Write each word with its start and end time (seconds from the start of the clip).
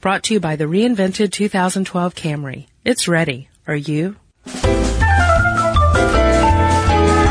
Brought 0.00 0.22
to 0.24 0.34
you 0.34 0.38
by 0.38 0.54
the 0.54 0.66
reinvented 0.66 1.32
2012 1.32 2.14
Camry. 2.14 2.66
It's 2.84 3.08
ready. 3.08 3.48
Are 3.66 3.74
you? 3.74 4.14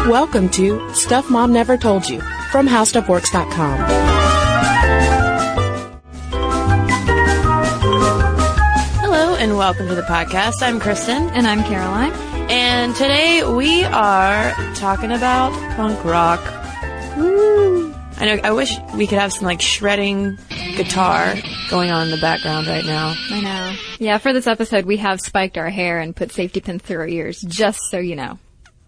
Welcome 0.09 0.49
to 0.49 0.93
Stuff 0.93 1.29
Mom 1.29 1.53
Never 1.53 1.77
Told 1.77 2.09
You 2.09 2.19
from 2.51 2.67
HowStuffWorks.com. 2.67 3.77
Hello 8.99 9.35
and 9.35 9.57
welcome 9.57 9.87
to 9.87 9.95
the 9.95 10.01
podcast. 10.01 10.61
I'm 10.61 10.81
Cristen. 10.81 11.29
And 11.29 11.47
I'm 11.47 11.63
Caroline. 11.63 12.11
And 12.49 12.93
today 12.97 13.43
we 13.49 13.85
are 13.85 14.51
talking 14.75 15.13
about 15.13 15.53
punk 15.77 16.03
rock. 16.03 16.41
Woo. 17.15 17.93
I 18.17 18.25
know, 18.25 18.41
I 18.43 18.51
wish 18.51 18.73
we 18.95 19.07
could 19.07 19.19
have 19.19 19.31
some 19.31 19.45
like 19.45 19.61
shredding 19.61 20.37
guitar 20.77 21.33
going 21.71 21.89
on 21.89 22.05
in 22.05 22.11
the 22.11 22.21
background 22.21 22.67
right 22.67 22.85
now. 22.85 23.15
I 23.31 23.41
know. 23.41 23.75
Yeah, 23.99 24.19
for 24.19 24.31
this 24.31 24.45
episode 24.45 24.85
we 24.85 24.97
have 24.97 25.19
spiked 25.19 25.57
our 25.57 25.69
hair 25.69 25.99
and 25.99 26.15
put 26.15 26.31
safety 26.31 26.61
pins 26.61 26.83
through 26.83 26.99
our 26.99 27.07
ears, 27.07 27.41
just 27.41 27.79
so 27.89 27.97
you 27.97 28.15
know. 28.15 28.37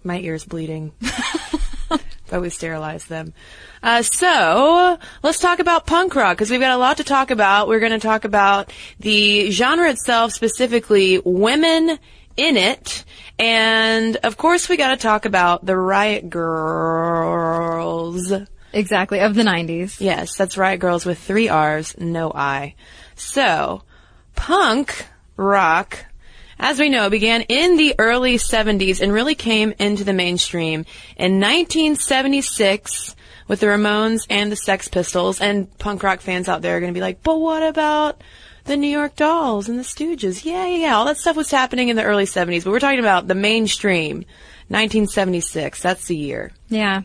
My 0.03 0.19
ear's 0.19 0.45
bleeding. 0.45 0.91
but 1.89 2.41
we 2.41 2.49
sterilized 2.49 3.09
them. 3.09 3.33
Uh, 3.81 4.03
so 4.03 4.99
let's 5.23 5.39
talk 5.39 5.57
about 5.59 5.87
punk 5.87 6.15
rock 6.15 6.37
because 6.37 6.51
we've 6.51 6.59
got 6.59 6.75
a 6.75 6.77
lot 6.77 6.97
to 6.97 7.03
talk 7.03 7.31
about. 7.31 7.67
We're 7.67 7.79
going 7.79 7.91
to 7.93 7.99
talk 7.99 8.23
about 8.23 8.71
the 8.99 9.49
genre 9.49 9.89
itself, 9.89 10.31
specifically 10.33 11.19
women 11.25 11.97
in 12.37 12.55
it, 12.55 13.03
and 13.39 14.15
of 14.17 14.37
course 14.37 14.69
we 14.69 14.77
got 14.77 14.89
to 14.89 14.97
talk 14.97 15.25
about 15.25 15.65
the 15.65 15.75
Riot 15.75 16.29
Grrrls. 16.29 17.27
Exactly, 18.73 19.19
of 19.19 19.35
the 19.35 19.43
90s. 19.43 19.99
Yes, 19.99 20.35
that's 20.35 20.57
right, 20.57 20.79
Grrrls 20.79 21.05
with 21.05 21.19
three 21.19 21.49
R's, 21.49 21.97
no 21.97 22.31
I. 22.33 22.75
So, 23.15 23.83
punk 24.35 25.07
rock 25.35 26.05
as 26.59 26.77
we 26.77 26.89
know, 26.89 27.09
began 27.09 27.41
in 27.43 27.77
the 27.77 27.95
early 27.97 28.35
70s 28.35 28.99
and 28.99 29.13
really 29.13 29.35
came 29.35 29.73
into 29.79 30.03
the 30.03 30.13
mainstream 30.13 30.85
in 31.15 31.39
1976 31.39 33.15
with 33.47 33.61
the 33.61 33.67
Ramones 33.67 34.27
and 34.29 34.51
the 34.51 34.57
Sex 34.57 34.89
Pistols. 34.89 35.39
And 35.39 35.75
punk 35.79 36.03
rock 36.03 36.19
fans 36.19 36.49
out 36.49 36.61
there 36.61 36.75
are 36.75 36.79
going 36.81 36.93
to 36.93 36.97
be 36.97 37.01
like, 37.01 37.23
but 37.23 37.39
what 37.39 37.63
about 37.63 38.21
the 38.65 38.75
New 38.75 38.89
York 38.89 39.15
Dolls 39.15 39.69
and 39.69 39.79
the 39.79 39.83
Stooges? 39.83 40.43
Yeah, 40.43 40.65
yeah, 40.65 40.77
yeah. 40.77 40.95
All 40.97 41.05
that 41.05 41.17
stuff 41.17 41.37
was 41.37 41.49
happening 41.49 41.87
in 41.87 41.95
the 41.95 42.03
early 42.03 42.25
70s, 42.25 42.65
but 42.65 42.71
we're 42.71 42.79
talking 42.79 42.99
about 42.99 43.27
the 43.27 43.35
mainstream. 43.35 44.25
1976. 44.69 45.81
That's 45.81 46.05
the 46.05 46.15
year. 46.15 46.51
Yeah. 46.69 47.01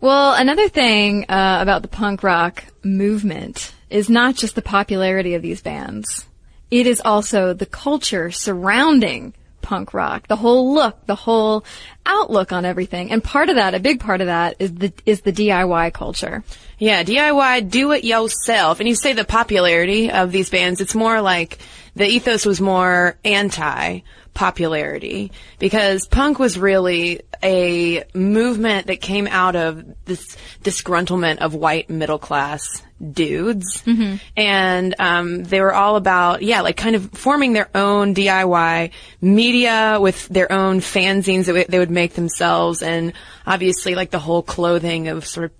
Well, 0.00 0.34
another 0.34 0.68
thing 0.68 1.24
uh, 1.28 1.58
about 1.60 1.82
the 1.82 1.88
punk 1.88 2.22
rock 2.22 2.64
movement 2.82 3.72
is 3.88 4.10
not 4.10 4.34
just 4.34 4.54
the 4.54 4.62
popularity 4.62 5.34
of 5.34 5.42
these 5.42 5.62
bands 5.62 6.26
it 6.74 6.88
is 6.88 7.00
also 7.04 7.52
the 7.52 7.66
culture 7.66 8.32
surrounding 8.32 9.32
punk 9.62 9.94
rock, 9.94 10.26
the 10.26 10.36
whole 10.36 10.74
look, 10.74 11.06
the 11.06 11.14
whole 11.14 11.64
outlook 12.04 12.52
on 12.52 12.64
everything. 12.64 13.12
And 13.12 13.22
part 13.22 13.48
of 13.48 13.54
that, 13.54 13.74
a 13.74 13.80
big 13.80 14.00
part 14.00 14.20
of 14.20 14.26
that 14.26 14.56
is 14.58 14.74
the, 14.74 14.92
is 15.06 15.20
the 15.20 15.32
DIY 15.32 15.92
culture. 15.92 16.42
Yeah, 16.78 17.04
DIY, 17.04 17.70
do 17.70 17.92
it 17.92 18.02
yourself. 18.02 18.80
And 18.80 18.88
you 18.88 18.96
say 18.96 19.12
the 19.12 19.24
popularity 19.24 20.10
of 20.10 20.32
these 20.32 20.50
bands, 20.50 20.80
it's 20.80 20.96
more 20.96 21.20
like 21.20 21.58
the 21.96 22.06
ethos 22.06 22.44
was 22.44 22.60
more 22.60 23.16
anti 23.24 24.00
popularity 24.34 25.30
because 25.60 26.08
punk 26.08 26.38
was 26.40 26.58
really 26.58 27.20
a 27.42 28.02
movement 28.14 28.88
that 28.88 29.00
came 29.00 29.28
out 29.28 29.54
of 29.54 29.84
this 30.06 30.36
disgruntlement 30.62 31.38
of 31.38 31.54
white 31.54 31.88
middle 31.88 32.18
class 32.18 32.82
dudes, 33.12 33.82
mm-hmm. 33.82 34.16
and 34.36 34.94
um, 34.98 35.44
they 35.44 35.60
were 35.60 35.74
all 35.74 35.96
about 35.96 36.42
yeah, 36.42 36.62
like 36.62 36.76
kind 36.76 36.96
of 36.96 37.10
forming 37.12 37.52
their 37.52 37.68
own 37.74 38.14
DIY 38.14 38.90
media 39.20 39.98
with 40.00 40.28
their 40.28 40.50
own 40.50 40.80
fanzines 40.80 41.46
that 41.46 41.68
they 41.68 41.78
would 41.78 41.90
make 41.90 42.14
themselves, 42.14 42.82
and 42.82 43.12
obviously 43.46 43.94
like 43.94 44.10
the 44.10 44.18
whole 44.18 44.42
clothing 44.42 45.08
of 45.08 45.26
sort 45.26 45.46
of 45.46 45.52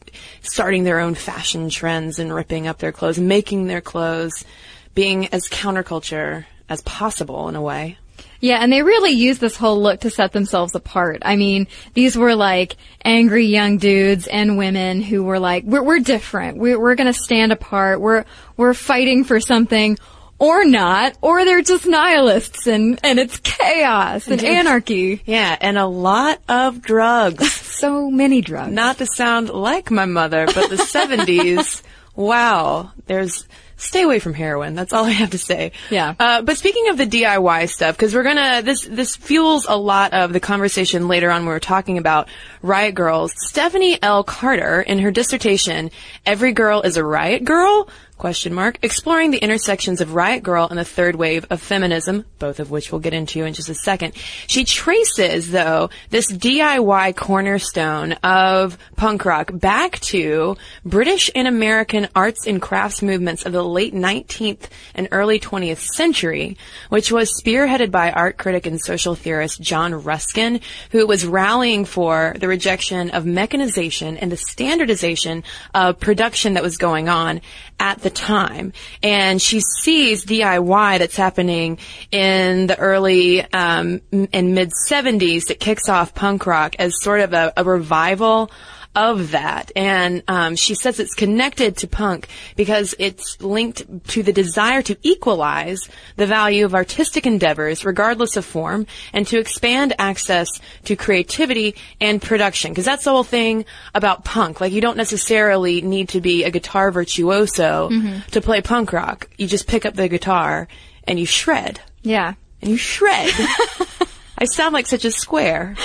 starting 0.43 0.85
their 0.85 1.01
own 1.01 1.15
fashion 1.15 1.69
trends 1.69 2.19
and 2.19 2.35
ripping 2.35 2.67
up 2.67 2.79
their 2.79 2.93
clothes, 2.93 3.19
making 3.19 3.67
their 3.67 3.81
clothes, 3.81 4.45
being 4.95 5.29
as 5.29 5.49
counterculture 5.49 6.47
as 6.69 6.83
possible 6.83 7.49
in 7.49 7.57
a 7.57 7.63
way. 7.63 7.99
Yeah, 8.41 8.59
and 8.59 8.71
they 8.71 8.83
really 8.83 9.13
used 9.13 9.41
this 9.41 9.57
whole 9.57 9.81
look 9.81 10.01
to 10.01 10.11
set 10.11 10.33
themselves 10.33 10.75
apart. 10.75 11.23
I 11.25 11.37
mean, 11.37 11.67
these 11.95 12.17
were 12.17 12.35
like 12.35 12.77
angry 13.03 13.47
young 13.47 13.79
dudes 13.79 14.27
and 14.27 14.59
women 14.59 15.01
who 15.01 15.23
were 15.23 15.39
like, 15.39 15.65
we're, 15.65 15.83
we're 15.83 16.01
different. 16.01 16.59
We're, 16.59 16.79
we're 16.79 16.95
gonna 16.95 17.15
stand 17.15 17.53
apart. 17.53 18.03
We're, 18.03 18.27
we're 18.57 18.75
fighting 18.75 19.25
for 19.25 19.41
something 19.41 19.97
or 20.39 20.65
not, 20.65 21.17
or 21.23 21.45
they're 21.45 21.63
just 21.63 21.87
nihilists 21.87 22.67
and, 22.67 22.99
and 23.03 23.19
it's 23.19 23.39
chaos 23.39 24.29
and 24.29 24.45
anarchy. 24.45 25.23
Yeah, 25.25 25.57
and 25.59 25.79
a 25.79 25.87
lot 25.87 26.39
of 26.47 26.83
drugs. 26.83 27.51
so 27.81 28.11
many 28.11 28.43
drugs. 28.43 28.73
Not 28.73 28.99
to 28.99 29.07
sound 29.07 29.49
like 29.49 29.91
my 29.91 30.05
mother, 30.05 30.47
but 30.47 30.69
the 30.69 30.77
70s, 30.77 31.83
wow, 32.15 32.93
there's 33.07 33.47
stay 33.85 34.03
away 34.03 34.19
from 34.19 34.35
heroin. 34.35 34.75
That's 34.75 34.93
all 34.93 35.05
I 35.05 35.11
have 35.11 35.31
to 35.31 35.39
say. 35.39 35.73
Yeah. 35.91 36.15
Uh, 36.19 36.43
but 36.43 36.57
speaking 36.57 36.89
of 36.89 36.97
the 36.97 37.07
DIY 37.07 37.69
stuff, 37.69 37.97
because 37.97 38.15
we're 38.15 38.23
gonna 38.23 38.63
this 38.63 38.85
this 38.85 39.17
fuels 39.17 39.67
a 39.69 39.77
lot 39.77 40.13
of 40.13 40.33
the 40.33 40.41
conversation 40.41 41.09
later 41.09 41.31
on. 41.31 41.43
When 41.43 41.49
we're 41.49 41.61
talking 41.61 41.99
about 41.99 42.29
riot 42.63 42.95
grrrls. 42.95 43.31
Stephanie 43.37 43.99
L. 44.03 44.25
Carter, 44.25 44.81
in 44.81 44.99
her 45.01 45.11
dissertation, 45.11 45.91
"Every 46.25 46.53
Girl 46.53 46.81
is 46.83 46.97
a 46.97 47.05
Riot 47.05 47.45
Grrrl," 47.45 47.89
question 48.19 48.55
mark, 48.55 48.79
exploring 48.83 49.31
the 49.31 49.39
intersections 49.39 50.01
of 50.01 50.15
Riot 50.15 50.43
Grrrl 50.43 50.71
and 50.71 50.79
the 50.79 50.85
third 50.85 51.17
wave 51.17 51.45
of 51.51 51.61
feminism, 51.61 52.25
both 52.39 52.61
of 52.61 52.71
which 52.71 52.93
we'll 52.93 53.01
get 53.01 53.13
into 53.13 53.45
in 53.45 53.55
just 53.55 53.69
a 53.69 53.75
second. 53.75 54.15
She 54.47 54.65
traces, 54.65 55.51
though, 55.51 55.91
this 56.11 56.31
DIY 56.31 57.17
cornerstone 57.17 58.13
of 58.23 58.79
punk 58.97 59.25
rock 59.25 59.51
back 59.53 59.99
to 60.01 60.57
British 60.85 61.31
and 61.35 61.49
American 61.49 62.09
arts 62.15 62.47
and 62.47 62.63
crafts 62.63 63.03
movements 63.03 63.45
of 63.45 63.53
the 63.53 63.65
late 63.65 63.95
19th 63.95 64.69
and 64.95 65.09
early 65.11 65.41
20th 65.41 65.81
century, 65.95 66.57
which 66.91 67.11
was 67.11 67.43
spearheaded 67.43 67.91
by 67.91 68.13
art 68.13 68.39
critic 68.39 68.67
and 68.67 68.81
social 68.81 69.15
theorist 69.15 69.61
John 69.61 69.93
Ruskin, 69.93 70.61
who 70.91 71.07
was 71.07 71.27
rallying 71.27 71.85
for 71.85 72.37
the 72.39 72.49
rejection 72.49 73.11
of 73.11 73.27
mechanization 73.27 74.17
and 74.17 74.31
the 74.31 74.37
standardization 74.37 75.43
of 75.75 75.99
production 75.99 76.55
that 76.55 76.63
was 76.63 76.77
going 76.77 77.09
on 77.09 77.41
at 77.81 78.04
the 78.05 78.11
time. 78.11 78.73
And 79.03 79.43
she 79.43 79.61
sees 79.83 80.25
DIY 80.25 81.01
that's 81.01 81.17
happening 81.17 81.79
in 82.13 82.69
the 82.69 82.79
early 82.79 83.43
um, 83.53 84.01
and 84.33 84.55
mid 84.55 84.71
70s 84.89 85.47
that 85.47 85.59
kicks 85.59 85.89
off 85.89 86.15
punk 86.15 86.47
rock 86.47 86.77
as 86.79 86.95
sort 87.03 87.21
of 87.21 87.33
a, 87.33 87.53
a 87.57 87.65
revival 87.65 88.53
of 88.95 89.33
that. 89.33 89.73
And 89.75 90.23
um, 90.29 90.57
she 90.57 90.75
says 90.75 91.01
it's 91.01 91.15
connected 91.15 91.77
to 91.79 91.89
punk 91.89 92.29
because 92.57 92.95
it's 92.99 93.41
linked 93.41 94.09
to 94.09 94.23
the 94.23 94.33
desire 94.33 94.83
to 94.83 94.97
equalize 95.03 95.89
the 96.17 96.27
value 96.27 96.65
of 96.65 96.75
artistic 96.75 97.27
endeavors, 97.27 97.85
regardless 97.85 98.37
of 98.37 98.45
form, 98.45 98.87
and 99.13 99.27
to 99.29 99.39
expand 99.39 99.95
access 99.99 100.49
to 100.85 100.97
creativity 100.97 101.75
and 102.01 102.23
production. 102.23 102.73
Because 102.73 102.85
that's 102.85 103.05
the 103.05 103.11
whole 103.11 103.25
thing 103.25 103.65
about 103.95 104.25
punk. 104.25 104.61
Like, 104.61 104.73
you 104.73 104.81
don't 104.81 104.97
necessarily 104.97 105.81
need 105.81 106.11
to 106.11 106.21
be 106.21 106.45
a 106.45 106.51
guitar 106.51 106.91
virtuoso 106.91 107.89
mm-hmm. 107.91 108.29
to 108.31 108.41
play 108.41 108.61
punk 108.61 108.93
rock. 108.93 109.29
You 109.37 109.47
just 109.47 109.67
pick 109.67 109.85
up 109.85 109.95
the 109.95 110.09
guitar 110.09 110.69
and 111.05 111.19
you 111.19 111.27
shred. 111.27 111.81
Yeah. 112.03 112.35
And 112.61 112.71
you 112.71 112.77
shred. 112.77 113.31
I 114.39 114.47
sound 114.47 114.73
like 114.73 114.87
such 114.87 115.05
a 115.05 115.11
square. 115.11 115.77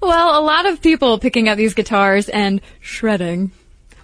Well, 0.00 0.40
a 0.40 0.42
lot 0.42 0.64
of 0.66 0.80
people 0.80 1.18
picking 1.18 1.48
up 1.48 1.58
these 1.58 1.74
guitars 1.74 2.28
and 2.30 2.60
shredding. 2.80 3.52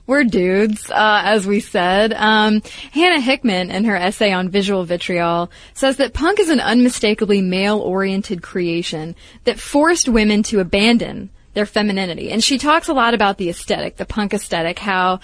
We're 0.06 0.24
dudes, 0.24 0.90
uh, 0.90 1.22
as 1.24 1.46
we 1.46 1.58
said. 1.58 2.12
Um, 2.12 2.62
Hannah 2.92 3.20
Hickman, 3.20 3.70
in 3.70 3.84
her 3.84 3.96
essay 3.96 4.30
on 4.30 4.50
visual 4.50 4.84
vitriol, 4.84 5.50
says 5.74 5.96
that 5.96 6.12
punk 6.12 6.38
is 6.38 6.50
an 6.50 6.60
unmistakably 6.60 7.40
male-oriented 7.40 8.42
creation 8.42 9.16
that 9.44 9.58
forced 9.58 10.08
women 10.08 10.42
to 10.44 10.60
abandon 10.60 11.30
their 11.54 11.66
femininity. 11.66 12.30
And 12.30 12.44
she 12.44 12.58
talks 12.58 12.88
a 12.88 12.92
lot 12.92 13.14
about 13.14 13.38
the 13.38 13.48
aesthetic, 13.48 13.96
the 13.96 14.04
punk 14.04 14.34
aesthetic, 14.34 14.78
how 14.78 15.20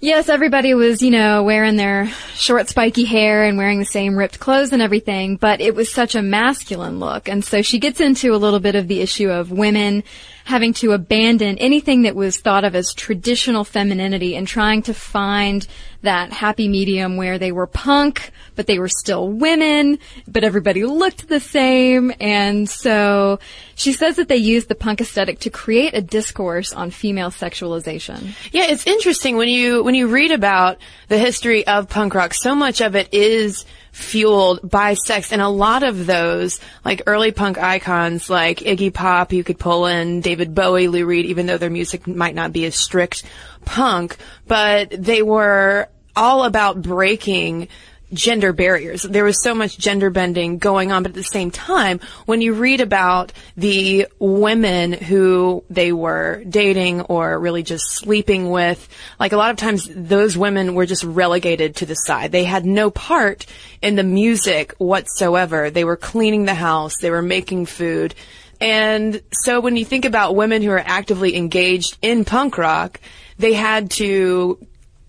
yes, 0.00 0.28
everybody 0.28 0.74
was, 0.74 1.02
you 1.02 1.10
know, 1.10 1.42
wearing 1.42 1.76
their 1.76 2.06
short 2.34 2.68
spiky 2.68 3.04
hair 3.04 3.44
and 3.44 3.58
wearing 3.58 3.78
the 3.78 3.84
same 3.84 4.16
ripped 4.16 4.38
clothes 4.38 4.72
and 4.72 4.82
everything, 4.82 5.36
but 5.36 5.60
it 5.60 5.74
was 5.74 5.90
such 5.90 6.14
a 6.14 6.22
masculine 6.22 6.98
look. 7.00 7.28
And 7.28 7.44
so 7.44 7.62
she 7.62 7.78
gets 7.78 8.00
into 8.00 8.34
a 8.34 8.36
little 8.36 8.60
bit 8.60 8.74
of 8.74 8.88
the 8.88 9.00
issue 9.00 9.30
of 9.30 9.50
women 9.50 10.04
having 10.46 10.72
to 10.72 10.92
abandon 10.92 11.58
anything 11.58 12.02
that 12.02 12.14
was 12.14 12.36
thought 12.36 12.64
of 12.64 12.76
as 12.76 12.94
traditional 12.94 13.64
femininity 13.64 14.36
and 14.36 14.46
trying 14.46 14.80
to 14.80 14.94
find 14.94 15.66
that 16.02 16.32
happy 16.32 16.68
medium 16.68 17.16
where 17.16 17.36
they 17.36 17.50
were 17.50 17.66
punk, 17.66 18.30
but 18.54 18.68
they 18.68 18.78
were 18.78 18.88
still 18.88 19.28
women, 19.28 19.98
but 20.28 20.44
everybody 20.44 20.84
looked 20.84 21.28
the 21.28 21.40
same. 21.40 22.12
And 22.20 22.70
so 22.70 23.40
she 23.74 23.92
says 23.92 24.14
that 24.16 24.28
they 24.28 24.36
used 24.36 24.68
the 24.68 24.76
punk 24.76 25.00
aesthetic 25.00 25.40
to 25.40 25.50
create 25.50 25.94
a 25.94 26.00
discourse 26.00 26.72
on 26.72 26.92
female 26.92 27.30
sexualization. 27.30 28.32
Yeah, 28.52 28.66
it's 28.68 28.86
interesting 28.86 29.36
when 29.36 29.48
you 29.48 29.82
when 29.82 29.96
you 29.96 30.06
read 30.06 30.30
about 30.30 30.78
the 31.08 31.18
history 31.18 31.66
of 31.66 31.88
punk 31.88 32.14
rock. 32.14 32.34
So 32.34 32.54
much 32.54 32.80
of 32.80 32.94
it 32.94 33.12
is 33.12 33.64
fueled 33.96 34.60
by 34.62 34.92
sex, 34.92 35.32
and 35.32 35.40
a 35.40 35.48
lot 35.48 35.82
of 35.82 36.04
those, 36.04 36.60
like 36.84 37.00
early 37.06 37.32
punk 37.32 37.56
icons, 37.56 38.28
like 38.28 38.58
Iggy 38.58 38.92
Pop, 38.92 39.32
you 39.32 39.42
could 39.42 39.58
pull 39.58 39.86
in 39.86 40.20
David 40.20 40.54
Bowie, 40.54 40.88
Lou 40.88 41.06
Reed, 41.06 41.24
even 41.24 41.46
though 41.46 41.56
their 41.56 41.70
music 41.70 42.06
might 42.06 42.34
not 42.34 42.52
be 42.52 42.66
as 42.66 42.74
strict 42.74 43.24
punk, 43.64 44.18
but 44.46 44.90
they 44.90 45.22
were 45.22 45.88
all 46.14 46.44
about 46.44 46.82
breaking 46.82 47.68
gender 48.12 48.52
barriers. 48.52 49.02
There 49.02 49.24
was 49.24 49.42
so 49.42 49.54
much 49.54 49.78
gender 49.78 50.10
bending 50.10 50.58
going 50.58 50.92
on, 50.92 51.02
but 51.02 51.10
at 51.10 51.16
the 51.16 51.24
same 51.24 51.50
time, 51.50 52.00
when 52.24 52.40
you 52.40 52.54
read 52.54 52.80
about 52.80 53.32
the 53.56 54.06
women 54.18 54.92
who 54.92 55.64
they 55.68 55.92
were 55.92 56.42
dating 56.48 57.02
or 57.02 57.38
really 57.38 57.62
just 57.62 57.90
sleeping 57.90 58.50
with, 58.50 58.88
like 59.18 59.32
a 59.32 59.36
lot 59.36 59.50
of 59.50 59.56
times 59.56 59.88
those 59.92 60.36
women 60.36 60.74
were 60.74 60.86
just 60.86 61.04
relegated 61.04 61.76
to 61.76 61.86
the 61.86 61.94
side. 61.94 62.32
They 62.32 62.44
had 62.44 62.64
no 62.64 62.90
part 62.90 63.46
in 63.82 63.96
the 63.96 64.04
music 64.04 64.74
whatsoever. 64.78 65.70
They 65.70 65.84
were 65.84 65.96
cleaning 65.96 66.44
the 66.44 66.54
house, 66.54 66.98
they 66.98 67.10
were 67.10 67.22
making 67.22 67.66
food. 67.66 68.14
And 68.60 69.20
so 69.32 69.60
when 69.60 69.76
you 69.76 69.84
think 69.84 70.04
about 70.04 70.34
women 70.34 70.62
who 70.62 70.70
are 70.70 70.78
actively 70.78 71.36
engaged 71.36 71.98
in 72.00 72.24
punk 72.24 72.56
rock, 72.56 73.00
they 73.38 73.52
had 73.52 73.90
to 73.92 74.58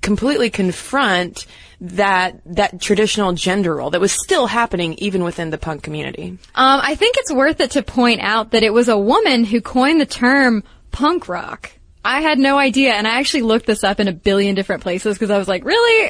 completely 0.01 0.49
confront 0.49 1.45
that 1.79 2.41
that 2.45 2.81
traditional 2.81 3.33
gender 3.33 3.75
role 3.75 3.91
that 3.91 4.01
was 4.01 4.12
still 4.12 4.47
happening 4.47 4.95
even 4.95 5.24
within 5.24 5.51
the 5.51 5.57
punk 5.57 5.83
community. 5.83 6.38
Um, 6.56 6.81
I 6.83 6.95
think 6.95 7.18
it's 7.18 7.31
worth 7.31 7.59
it 7.59 7.71
to 7.71 7.83
point 7.83 8.21
out 8.21 8.51
that 8.51 8.63
it 8.63 8.74
was 8.74 8.88
a 8.88 8.97
woman 8.97 9.44
who 9.44 9.62
coined 9.62 10.01
the 10.01 10.06
term 10.06 10.63
punk 10.91 11.27
rock. 11.27 11.71
I 12.03 12.21
had 12.21 12.39
no 12.39 12.57
idea, 12.57 12.94
and 12.94 13.06
I 13.06 13.19
actually 13.19 13.44
looked 13.44 13.65
this 13.65 13.83
up 13.83 14.00
in 14.00 14.07
a 14.07 14.13
billion 14.13 14.56
different 14.56 14.81
places 14.81 15.18
because 15.18 15.29
I 15.29 15.38
was 15.38 15.50
like, 15.50 15.65
really? 15.65 16.06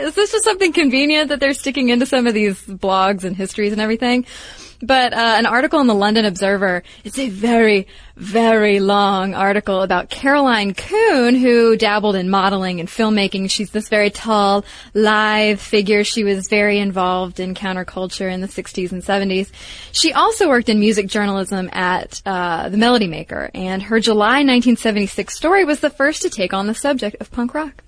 Is 0.00 0.14
this 0.14 0.32
just 0.32 0.42
something 0.42 0.72
convenient 0.72 1.28
that 1.28 1.38
they're 1.38 1.52
sticking 1.52 1.90
into 1.90 2.06
some 2.06 2.26
of 2.26 2.32
these 2.32 2.62
blogs 2.62 3.24
and 3.24 3.36
histories 3.36 3.72
and 3.72 3.80
everything? 3.80 4.24
But 4.84 5.14
uh, 5.14 5.36
an 5.38 5.46
article 5.46 5.80
in 5.80 5.86
the 5.86 5.94
London 5.94 6.26
Observer, 6.26 6.82
it's 7.04 7.18
a 7.18 7.30
very, 7.30 7.86
very 8.16 8.80
long 8.80 9.32
article 9.32 9.80
about 9.80 10.10
Caroline 10.10 10.74
Coon, 10.74 11.36
who 11.36 11.76
dabbled 11.76 12.16
in 12.16 12.28
modeling 12.28 12.80
and 12.80 12.88
filmmaking. 12.88 13.50
She's 13.50 13.70
this 13.70 13.88
very 13.88 14.10
tall, 14.10 14.64
live 14.92 15.60
figure. 15.60 16.04
She 16.04 16.22
was 16.22 16.48
very 16.48 16.78
involved 16.78 17.40
in 17.40 17.54
counterculture 17.54 18.30
in 18.30 18.42
the 18.42 18.48
60s 18.48 18.92
and 18.92 19.02
70s. 19.02 19.50
She 19.92 20.12
also 20.12 20.48
worked 20.48 20.68
in 20.68 20.78
music 20.80 21.06
journalism 21.06 21.70
at 21.72 22.20
uh, 22.26 22.68
The 22.68 22.76
Melody 22.76 23.06
Maker, 23.06 23.50
and 23.54 23.82
her 23.84 24.00
July 24.00 24.42
1976 24.44 25.34
story 25.34 25.64
was 25.64 25.80
the 25.80 25.90
first 25.90 26.22
to 26.22 26.30
take 26.30 26.52
on 26.52 26.66
the 26.66 26.74
subject 26.74 27.16
of 27.20 27.30
punk 27.30 27.54
rock. 27.54 27.82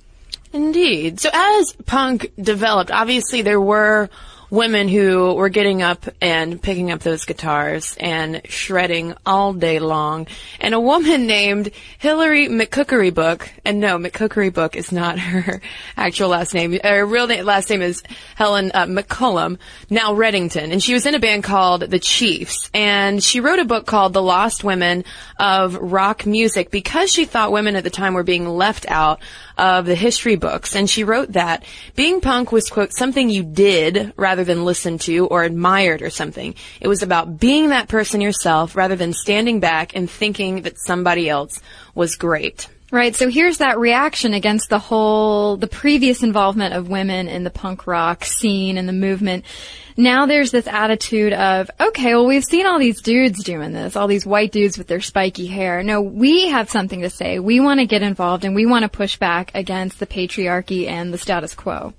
Indeed. 0.53 1.21
So 1.21 1.29
as 1.33 1.73
punk 1.85 2.33
developed, 2.41 2.91
obviously 2.91 3.43
there 3.43 3.61
were 3.61 4.09
women 4.51 4.89
who 4.89 5.35
were 5.35 5.49
getting 5.49 5.83
up 5.83 6.07
and 6.21 6.61
picking 6.61 6.91
up 6.91 7.01
those 7.01 7.25
guitars 7.25 7.97
and 7.99 8.43
shredding 8.45 9.15
all 9.25 9.53
day 9.53 9.79
long. 9.79 10.27
And 10.61 10.75
a 10.75 10.81
woman 10.81 11.27
named 11.27 11.71
Hillary 11.99 12.49
McCookerybook, 12.49 13.49
and 13.65 13.81
no, 13.81 13.99
McCookerybook 13.99 14.77
is 14.77 14.93
not 14.93 15.19
her 15.27 15.61
actual 15.97 16.31
last 16.31 16.55
name. 16.55 16.79
Her 16.83 17.05
real 17.05 17.27
name, 17.27 17.45
last 17.45 17.71
name 17.71 17.83
is 17.83 18.03
Helen 18.35 18.71
uh, 18.75 18.87
McCollum, 18.87 19.59
now 19.91 20.15
Reddington. 20.15 20.73
And 20.73 20.83
she 20.83 20.95
was 20.95 21.07
in 21.07 21.15
a 21.15 21.21
band 21.21 21.45
called 21.45 21.83
The 21.83 21.99
Chiefs. 21.99 22.71
And 22.73 23.23
she 23.23 23.41
wrote 23.41 23.59
a 23.59 23.65
book 23.65 23.87
called 23.87 24.13
The 24.13 24.23
Lost 24.23 24.65
Women 24.65 25.05
of 25.39 25.77
Rock 25.77 26.27
Music 26.27 26.71
because 26.71 27.11
she 27.11 27.25
thought 27.25 27.53
women 27.53 27.77
at 27.77 27.85
the 27.85 27.91
time 27.91 28.15
were 28.15 28.23
being 28.23 28.49
left 28.49 28.87
out 28.89 29.21
of 29.57 29.87
the 29.87 29.95
history 29.95 30.37
books. 30.37 30.75
And 30.75 30.89
she 30.89 31.05
wrote 31.05 31.33
that 31.33 31.65
being 31.95 32.21
punk 32.21 32.53
was, 32.53 32.69
quote, 32.69 32.93
something 32.93 33.31
you 33.31 33.43
did 33.43 34.13
rather 34.17 34.45
than 34.45 34.65
listened 34.65 35.01
to 35.03 35.27
or 35.27 35.45
admired 35.45 36.03
or 36.03 36.11
something. 36.11 36.55
It 36.81 36.89
was 36.89 37.03
about 37.03 37.39
being 37.39 37.71
that 37.71 37.89
person 37.89 38.21
yourself 38.21 38.77
rather 38.77 38.97
than 38.97 39.13
standing 39.13 39.61
back 39.61 39.95
and 39.95 40.11
thinking 40.11 40.63
that 40.63 40.79
somebody 40.79 41.29
else 41.29 41.61
was 41.95 42.17
great. 42.17 42.69
Right. 42.93 43.17
So 43.17 43.29
here's 43.29 43.59
that 43.59 43.79
reaction 43.79 44.33
against 44.33 44.69
the 44.69 44.79
whole, 44.79 45.57
the 45.57 45.67
previous 45.67 46.23
involvement 46.23 46.73
of 46.73 46.89
women 46.89 47.27
in 47.27 47.43
the 47.43 47.51
punk 47.51 47.87
rock 47.89 48.25
scene 48.25 48.79
and 48.79 48.89
the 48.89 48.93
movement. 48.93 49.45
Now 49.97 50.27
there's 50.27 50.53
this 50.53 50.69
attitude 50.69 51.33
of, 51.33 51.69
okay, 51.81 52.15
well, 52.15 52.27
we've 52.27 52.45
seen 52.45 52.65
all 52.65 52.79
these 52.79 53.01
dudes 53.01 53.43
doing 53.43 53.73
this, 53.73 53.97
all 53.97 54.07
these 54.07 54.25
white 54.25 54.53
dudes 54.53 54.79
with 54.79 54.87
their 54.87 55.01
spiky 55.01 55.47
hair. 55.47 55.83
No, 55.83 56.01
we 56.01 56.49
have 56.49 56.71
something 56.71 57.01
to 57.01 57.11
say. 57.11 57.41
We 57.41 57.59
want 57.59 57.81
to 57.81 57.87
get 57.87 58.03
involved 58.03 58.45
and 58.45 58.55
we 58.55 58.67
want 58.67 58.85
to 58.85 58.89
push 58.89 59.17
back 59.17 59.51
against 59.55 59.99
the 59.99 60.07
patriarchy 60.07 60.87
and 60.87 61.13
the 61.13 61.19
status 61.19 61.55
quo. 61.55 61.93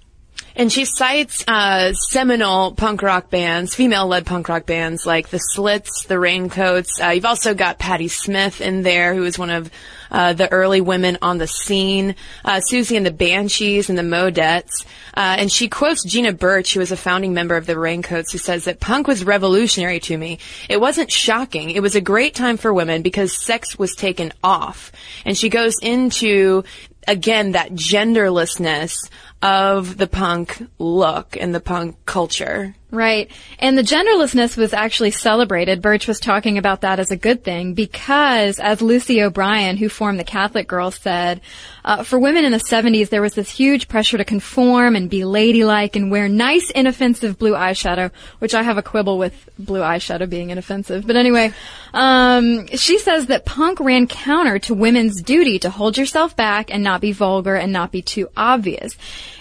And 0.58 0.72
she 0.72 0.86
cites 0.86 1.44
uh, 1.48 1.94
seminal 1.94 2.72
punk 2.72 3.04
rock 3.04 3.30
bands, 3.30 3.76
female-led 3.76 4.26
punk 4.26 4.50
rock 4.50 4.66
bands 4.66 5.06
like 5.06 5.30
the 5.30 5.38
Slits, 5.38 6.06
the 6.06 6.18
Raincoats. 6.18 7.00
Uh, 7.00 7.10
you've 7.10 7.26
also 7.26 7.54
got 7.54 7.78
Patti 7.78 8.08
Smith 8.08 8.60
in 8.60 8.82
there, 8.82 9.14
who 9.14 9.22
was 9.22 9.38
one 9.38 9.52
of 9.52 9.70
uh, 10.10 10.34
the 10.34 10.52
early 10.52 10.82
women 10.82 11.20
on 11.22 11.38
the 11.38 11.46
scene. 11.46 12.16
Uh, 12.44 12.60
Siouxsie 12.60 12.98
and 12.98 13.06
the 13.06 13.12
Banshees 13.12 13.88
and 13.88 14.00
the 14.00 14.02
Modettes. 14.02 14.84
Uh, 15.14 15.36
and 15.38 15.52
she 15.52 15.68
quotes 15.70 16.04
Gina 16.04 16.34
Birch, 16.34 16.74
who 16.74 16.80
was 16.80 16.92
a 16.92 16.98
founding 16.98 17.36
member 17.36 17.56
of 17.56 17.68
the 17.68 17.78
Raincoats, 17.78 18.32
who 18.32 18.40
says 18.40 18.66
that 18.66 18.80
punk 18.80 19.08
was 19.08 19.24
revolutionary 19.24 20.00
to 20.00 20.18
me. 20.18 20.40
It 20.70 20.82
wasn't 20.82 21.12
shocking. 21.12 21.70
It 21.70 21.84
was 21.84 21.94
a 21.94 22.02
great 22.02 22.34
time 22.34 22.58
for 22.58 22.74
women 22.74 23.04
because 23.04 23.32
sex 23.32 23.78
was 23.78 23.94
taken 23.94 24.34
off. 24.44 24.92
And 25.24 25.38
she 25.38 25.50
goes 25.50 25.76
into 25.84 26.64
again 27.08 27.54
that 27.54 27.72
genderlessness 27.72 29.10
of 29.42 29.98
the 29.98 30.08
punk 30.08 30.68
look 30.80 31.38
and 31.40 31.54
the 31.54 31.60
punk 31.60 31.96
culture. 32.06 32.76
Right. 32.90 33.30
And 33.60 33.78
the 33.78 33.84
genderlessness 33.84 34.56
was 34.56 34.74
actually 34.74 35.12
celebrated. 35.12 35.82
Birch 35.82 36.08
was 36.08 36.20
talking 36.20 36.58
about 36.58 36.82
that 36.82 37.00
as 37.00 37.12
a 37.12 37.18
good 37.18 37.44
thing 37.44 37.74
because, 37.74 38.60
as 38.60 38.82
Lucy 38.82 39.22
O'Brien, 39.22 39.78
who 39.78 39.90
formed 39.90 40.20
the 40.20 40.24
Catholic 40.24 40.68
Girls, 40.68 40.96
said, 40.96 41.42
uh, 41.88 42.04
for 42.04 42.20
women 42.20 42.44
in 42.44 42.52
the 42.52 42.58
70s, 42.58 43.08
there 43.08 43.22
was 43.22 43.34
this 43.34 43.50
huge 43.50 43.88
pressure 43.88 44.18
to 44.18 44.26
conform 44.26 44.94
and 44.98 45.10
be 45.10 45.24
ladylike 45.24 45.96
and 45.96 46.12
wear 46.12 46.28
nice, 46.28 46.70
inoffensive 46.72 47.40
blue 47.40 47.54
eyeshadow, 47.54 48.12
which 48.40 48.54
I 48.54 48.62
have 48.62 48.78
a 48.78 48.84
quibble 48.84 49.18
with 49.18 49.50
blue 49.58 49.80
eyeshadow 49.80 50.30
being 50.30 50.50
inoffensive. 50.50 51.08
But 51.08 51.16
anyway, 51.16 51.54
um, 51.94 52.68
she 52.68 53.00
says 53.00 53.28
that 53.28 53.46
punk 53.46 53.80
ran 53.80 54.06
counter 54.06 54.60
to 54.60 54.74
women's 54.74 55.22
duty 55.22 55.60
to 55.60 55.70
hold 55.70 55.98
yourself 55.98 56.36
back 56.36 56.74
and 56.74 56.84
not 56.84 57.00
be 57.00 57.14
vulgar 57.14 57.56
and 57.56 57.72
not 57.72 57.94
be 57.94 58.02
too 58.02 58.28
obvious. 58.36 58.98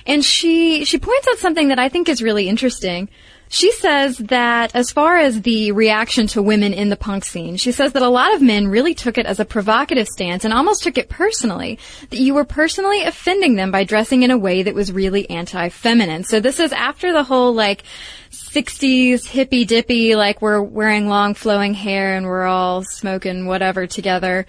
And 0.06 0.24
she, 0.24 0.84
she 0.84 0.98
points 0.98 1.26
out 1.26 1.38
something 1.38 1.66
that 1.68 1.80
I 1.80 1.88
think 1.88 2.08
is 2.08 2.22
really 2.22 2.48
interesting. 2.48 3.08
She 3.48 3.70
says 3.72 4.18
that 4.18 4.74
as 4.74 4.90
far 4.90 5.18
as 5.18 5.42
the 5.42 5.70
reaction 5.72 6.26
to 6.28 6.42
women 6.42 6.74
in 6.74 6.88
the 6.88 6.96
punk 6.96 7.24
scene, 7.24 7.56
she 7.56 7.70
says 7.70 7.92
that 7.92 8.02
a 8.02 8.08
lot 8.08 8.34
of 8.34 8.42
men 8.42 8.66
really 8.66 8.94
took 8.94 9.18
it 9.18 9.26
as 9.26 9.38
a 9.38 9.44
provocative 9.44 10.08
stance 10.08 10.44
and 10.44 10.52
almost 10.52 10.82
took 10.82 10.98
it 10.98 11.08
personally. 11.08 11.78
That 12.10 12.18
you 12.18 12.34
were 12.34 12.44
personally 12.44 13.04
offending 13.04 13.54
them 13.54 13.70
by 13.70 13.84
dressing 13.84 14.24
in 14.24 14.32
a 14.32 14.38
way 14.38 14.64
that 14.64 14.74
was 14.74 14.90
really 14.90 15.30
anti-feminine. 15.30 16.24
So 16.24 16.40
this 16.40 16.58
is 16.58 16.72
after 16.72 17.12
the 17.12 17.22
whole 17.22 17.52
like 17.52 17.84
60s 18.32 19.26
hippy 19.26 19.64
dippy, 19.64 20.16
like 20.16 20.42
we're 20.42 20.60
wearing 20.60 21.08
long 21.08 21.34
flowing 21.34 21.74
hair 21.74 22.16
and 22.16 22.26
we're 22.26 22.46
all 22.46 22.82
smoking 22.82 23.46
whatever 23.46 23.86
together. 23.86 24.46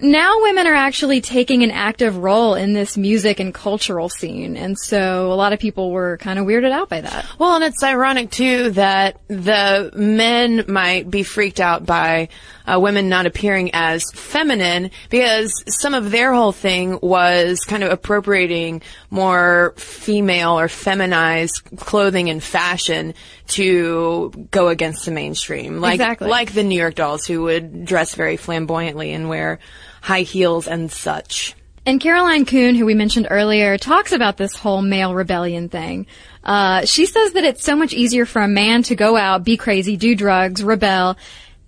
Now 0.00 0.42
women 0.42 0.66
are 0.66 0.74
actually 0.74 1.20
taking 1.20 1.64
an 1.64 1.70
active 1.70 2.16
role 2.16 2.54
in 2.54 2.72
this 2.72 2.96
music 2.96 3.40
and 3.40 3.52
cultural 3.52 4.08
scene. 4.08 4.56
And 4.56 4.78
so 4.78 5.32
a 5.32 5.34
lot 5.34 5.52
of 5.52 5.58
people 5.58 5.90
were 5.90 6.16
kind 6.18 6.38
of 6.38 6.46
weirded 6.46 6.70
out 6.70 6.88
by 6.88 7.00
that. 7.00 7.26
Well, 7.38 7.56
and 7.56 7.64
it's 7.64 7.82
ironic 7.82 8.30
too 8.30 8.70
that 8.70 9.20
the 9.26 9.90
men 9.94 10.64
might 10.68 11.10
be 11.10 11.24
freaked 11.24 11.58
out 11.58 11.84
by 11.84 12.28
uh, 12.66 12.78
women 12.78 13.08
not 13.08 13.26
appearing 13.26 13.70
as 13.72 14.04
feminine 14.12 14.90
because 15.10 15.52
some 15.66 15.94
of 15.94 16.10
their 16.10 16.32
whole 16.32 16.52
thing 16.52 16.98
was 17.02 17.60
kind 17.60 17.82
of 17.82 17.90
appropriating 17.90 18.82
more 19.10 19.74
female 19.76 20.58
or 20.58 20.68
feminized 20.68 21.62
clothing 21.76 22.30
and 22.30 22.42
fashion 22.42 23.14
to 23.48 24.48
go 24.50 24.68
against 24.68 25.06
the 25.06 25.10
mainstream. 25.10 25.80
Like, 25.80 25.94
exactly. 25.94 26.28
like 26.28 26.52
the 26.52 26.62
New 26.62 26.78
York 26.78 26.94
dolls 26.94 27.26
who 27.26 27.42
would 27.44 27.84
dress 27.84 28.14
very 28.14 28.36
flamboyantly 28.36 29.12
and 29.12 29.28
wear 29.28 29.58
high 30.00 30.22
heels 30.22 30.66
and 30.68 30.90
such. 30.90 31.54
And 31.86 32.00
Caroline 32.00 32.44
Coon, 32.44 32.74
who 32.74 32.84
we 32.84 32.94
mentioned 32.94 33.28
earlier, 33.30 33.78
talks 33.78 34.12
about 34.12 34.36
this 34.36 34.54
whole 34.54 34.82
male 34.82 35.14
rebellion 35.14 35.70
thing. 35.70 36.06
Uh, 36.44 36.84
she 36.84 37.06
says 37.06 37.32
that 37.32 37.44
it's 37.44 37.64
so 37.64 37.76
much 37.76 37.94
easier 37.94 38.26
for 38.26 38.42
a 38.42 38.48
man 38.48 38.82
to 38.84 38.94
go 38.94 39.16
out, 39.16 39.44
be 39.44 39.56
crazy, 39.56 39.96
do 39.96 40.14
drugs, 40.14 40.62
rebel, 40.62 41.16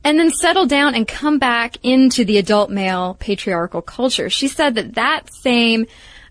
and 0.04 0.18
then 0.18 0.30
settle 0.30 0.66
down 0.66 0.94
and 0.94 1.08
come 1.08 1.38
back 1.38 1.76
into 1.82 2.24
the 2.24 2.38
adult 2.38 2.70
male 2.70 3.16
patriarchal 3.18 3.82
culture. 3.82 4.28
She 4.28 4.48
said 4.48 4.74
that 4.74 4.94
that 4.94 5.32
same 5.32 5.86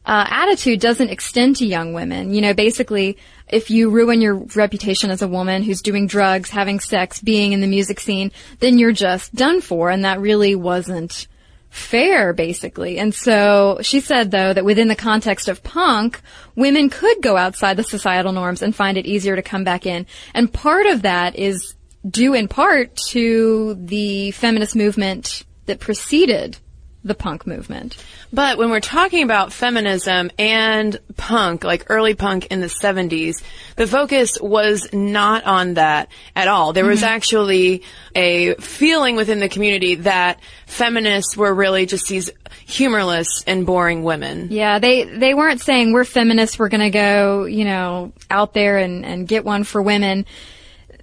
uh, 0.06 0.25
attitude 0.29 0.79
doesn't 0.79 1.10
extend 1.10 1.56
to 1.56 1.65
young 1.65 1.94
women. 1.94 2.34
You 2.34 2.41
know, 2.41 2.53
basically, 2.53 3.18
if 3.48 3.70
you 3.70 3.89
ruin 3.89 4.22
your 4.22 4.36
reputation 4.56 5.10
as 5.12 5.22
a 5.22 5.27
woman 5.27 5.63
who's 5.63 5.82
doing 5.82 6.08
drugs, 6.08 6.50
having 6.50 6.79
sex, 6.79 7.22
being 7.22 7.53
in 7.53 7.62
the 7.62 7.68
music 7.68 8.00
scene, 8.00 8.32
then 8.60 8.77
you're 8.77 8.91
just 8.91 9.34
done 9.34 9.62
for, 9.62 9.89
and 9.89 10.06
that 10.06 10.20
really 10.20 10.56
wasn't 10.56 11.27
fair, 11.69 12.33
basically. 12.33 12.97
And 12.97 13.13
so 13.13 13.79
she 13.81 13.99
said, 13.99 14.31
though, 14.31 14.53
that 14.53 14.65
within 14.65 14.88
the 14.88 14.95
context 14.95 15.47
of 15.47 15.63
punk, 15.63 16.21
women 16.55 16.89
could 16.89 17.21
go 17.21 17.38
outside 17.38 17.77
the 17.77 17.83
societal 17.83 18.31
norms 18.31 18.61
and 18.61 18.75
find 18.75 18.97
it 18.97 19.05
easier 19.05 19.35
to 19.35 19.41
come 19.41 19.63
back 19.63 19.85
in. 19.85 20.05
And 20.33 20.51
part 20.51 20.88
of 20.88 21.03
that 21.03 21.35
is 21.35 21.75
due 22.07 22.33
in 22.33 22.47
part 22.47 22.95
to 22.95 23.75
the 23.79 24.31
feminist 24.31 24.75
movement 24.75 25.45
that 25.65 25.79
preceded 25.79 26.57
the 27.03 27.15
punk 27.15 27.48
movement. 27.48 28.03
But 28.34 28.58
when 28.58 28.70
we're 28.70 28.82
talking 28.82 29.24
about 29.24 29.53
feminism 29.53 30.32
and 30.38 31.00
punk, 31.15 31.63
like 31.63 31.86
early 31.89 32.13
punk 32.13 32.48
in 32.48 32.60
the 32.60 32.68
70s, 32.68 33.41
the 33.77 33.88
focus 33.88 34.38
was 34.39 34.88
not 34.91 35.46
on 35.46 35.75
that 35.75 36.10
at 36.36 36.48
all. 36.48 36.74
There 36.74 36.86
was 36.86 37.00
mm-hmm. 37.00 37.10
actually 37.10 37.84
a 38.15 38.56
feeling 38.56 39.15
within 39.15 39.39
the 39.39 39.50
community 39.50 39.96
that 39.96 40.41
feminists 40.65 41.38
were 41.38 41.53
really 41.53 41.86
just 41.86 42.08
these 42.08 42.29
humorless 42.65 43.44
and 43.48 43.65
boring 43.65 44.03
women. 44.03 44.50
Yeah, 44.51 44.79
they 44.79 45.06
they 45.06 45.34
weren't 45.34 45.62
saying 45.62 45.94
we're 45.94 46.03
feminists, 46.03 46.60
we're 46.60 46.70
going 46.70 46.82
to 46.82 46.89
go, 46.89 47.46
you 47.46 47.63
know, 47.63 48.12
out 48.29 48.53
there 48.53 48.77
and 48.77 49.06
and 49.06 49.27
get 49.27 49.46
one 49.46 49.63
for 49.63 49.82
women. 49.82 50.25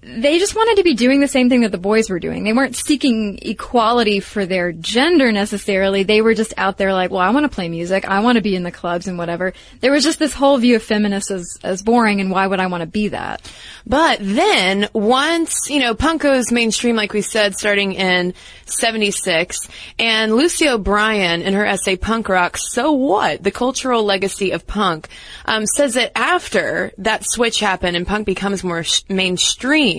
They 0.09 0.39
just 0.39 0.55
wanted 0.55 0.77
to 0.77 0.85
be 0.85 0.95
doing 0.95 1.21
the 1.21 1.27
same 1.27 1.49
thing 1.49 1.63
that 1.63 1.73
the 1.73 1.79
boys 1.79 2.09
were 2.09 2.21
doing. 2.21 2.45
They 2.45 2.53
weren't 2.53 2.77
seeking 2.77 3.41
equality 3.43 4.21
for 4.21 4.47
their 4.47 4.71
gender 4.71 5.33
necessarily. 5.33 6.05
They 6.05 6.21
were 6.21 6.35
just 6.35 6.55
out 6.57 6.79
there 6.79 6.93
like, 6.93 7.11
well, 7.11 7.21
I 7.21 7.31
want 7.31 7.45
to 7.45 7.55
play 7.55 7.69
music. 7.69 8.07
I 8.07 8.21
want 8.21 8.37
to 8.37 8.43
be 8.43 8.55
in 8.55 8.63
the 8.63 8.71
clubs 8.71 9.09
and 9.09 9.19
whatever. 9.19 9.53
There 9.81 9.91
was 9.91 10.05
just 10.05 10.21
this 10.21 10.33
whole 10.33 10.59
view 10.59 10.77
of 10.77 10.83
feminists 10.85 11.33
as, 11.33 11.59
as 11.65 11.83
boring 11.83 12.21
and 12.21 12.31
why 12.31 12.47
would 12.47 12.61
I 12.61 12.69
want 12.69 12.83
to 12.83 12.87
be 12.87 13.09
that? 13.09 13.51
But 13.85 14.19
then 14.21 14.89
once, 14.93 15.69
you 15.71 15.81
know, 15.81 15.95
punk 15.95 16.23
goes 16.23 16.53
mainstream, 16.53 16.95
like 16.95 17.13
we 17.13 17.23
said, 17.23 17.57
starting 17.57 17.93
in 17.93 18.35
76, 18.67 19.69
and 19.99 20.35
Lucy 20.35 20.69
O'Brien 20.69 21.43
in 21.43 21.55
her 21.55 21.65
essay 21.65 21.97
Punk 21.97 22.29
Rock, 22.29 22.57
So 22.57 22.93
What? 22.93 23.43
The 23.43 23.51
Cultural 23.51 24.03
Legacy 24.05 24.51
of 24.51 24.67
Punk, 24.67 25.09
um, 25.45 25.67
says 25.67 25.95
that 25.95 26.13
after 26.17 26.93
that 26.99 27.25
switch 27.25 27.61
happened 27.61 27.97
and 27.97 28.07
punk 28.07 28.27
becomes 28.27 28.65
more 28.65 28.83
sh- 28.83 29.03
mainstream, 29.09 29.96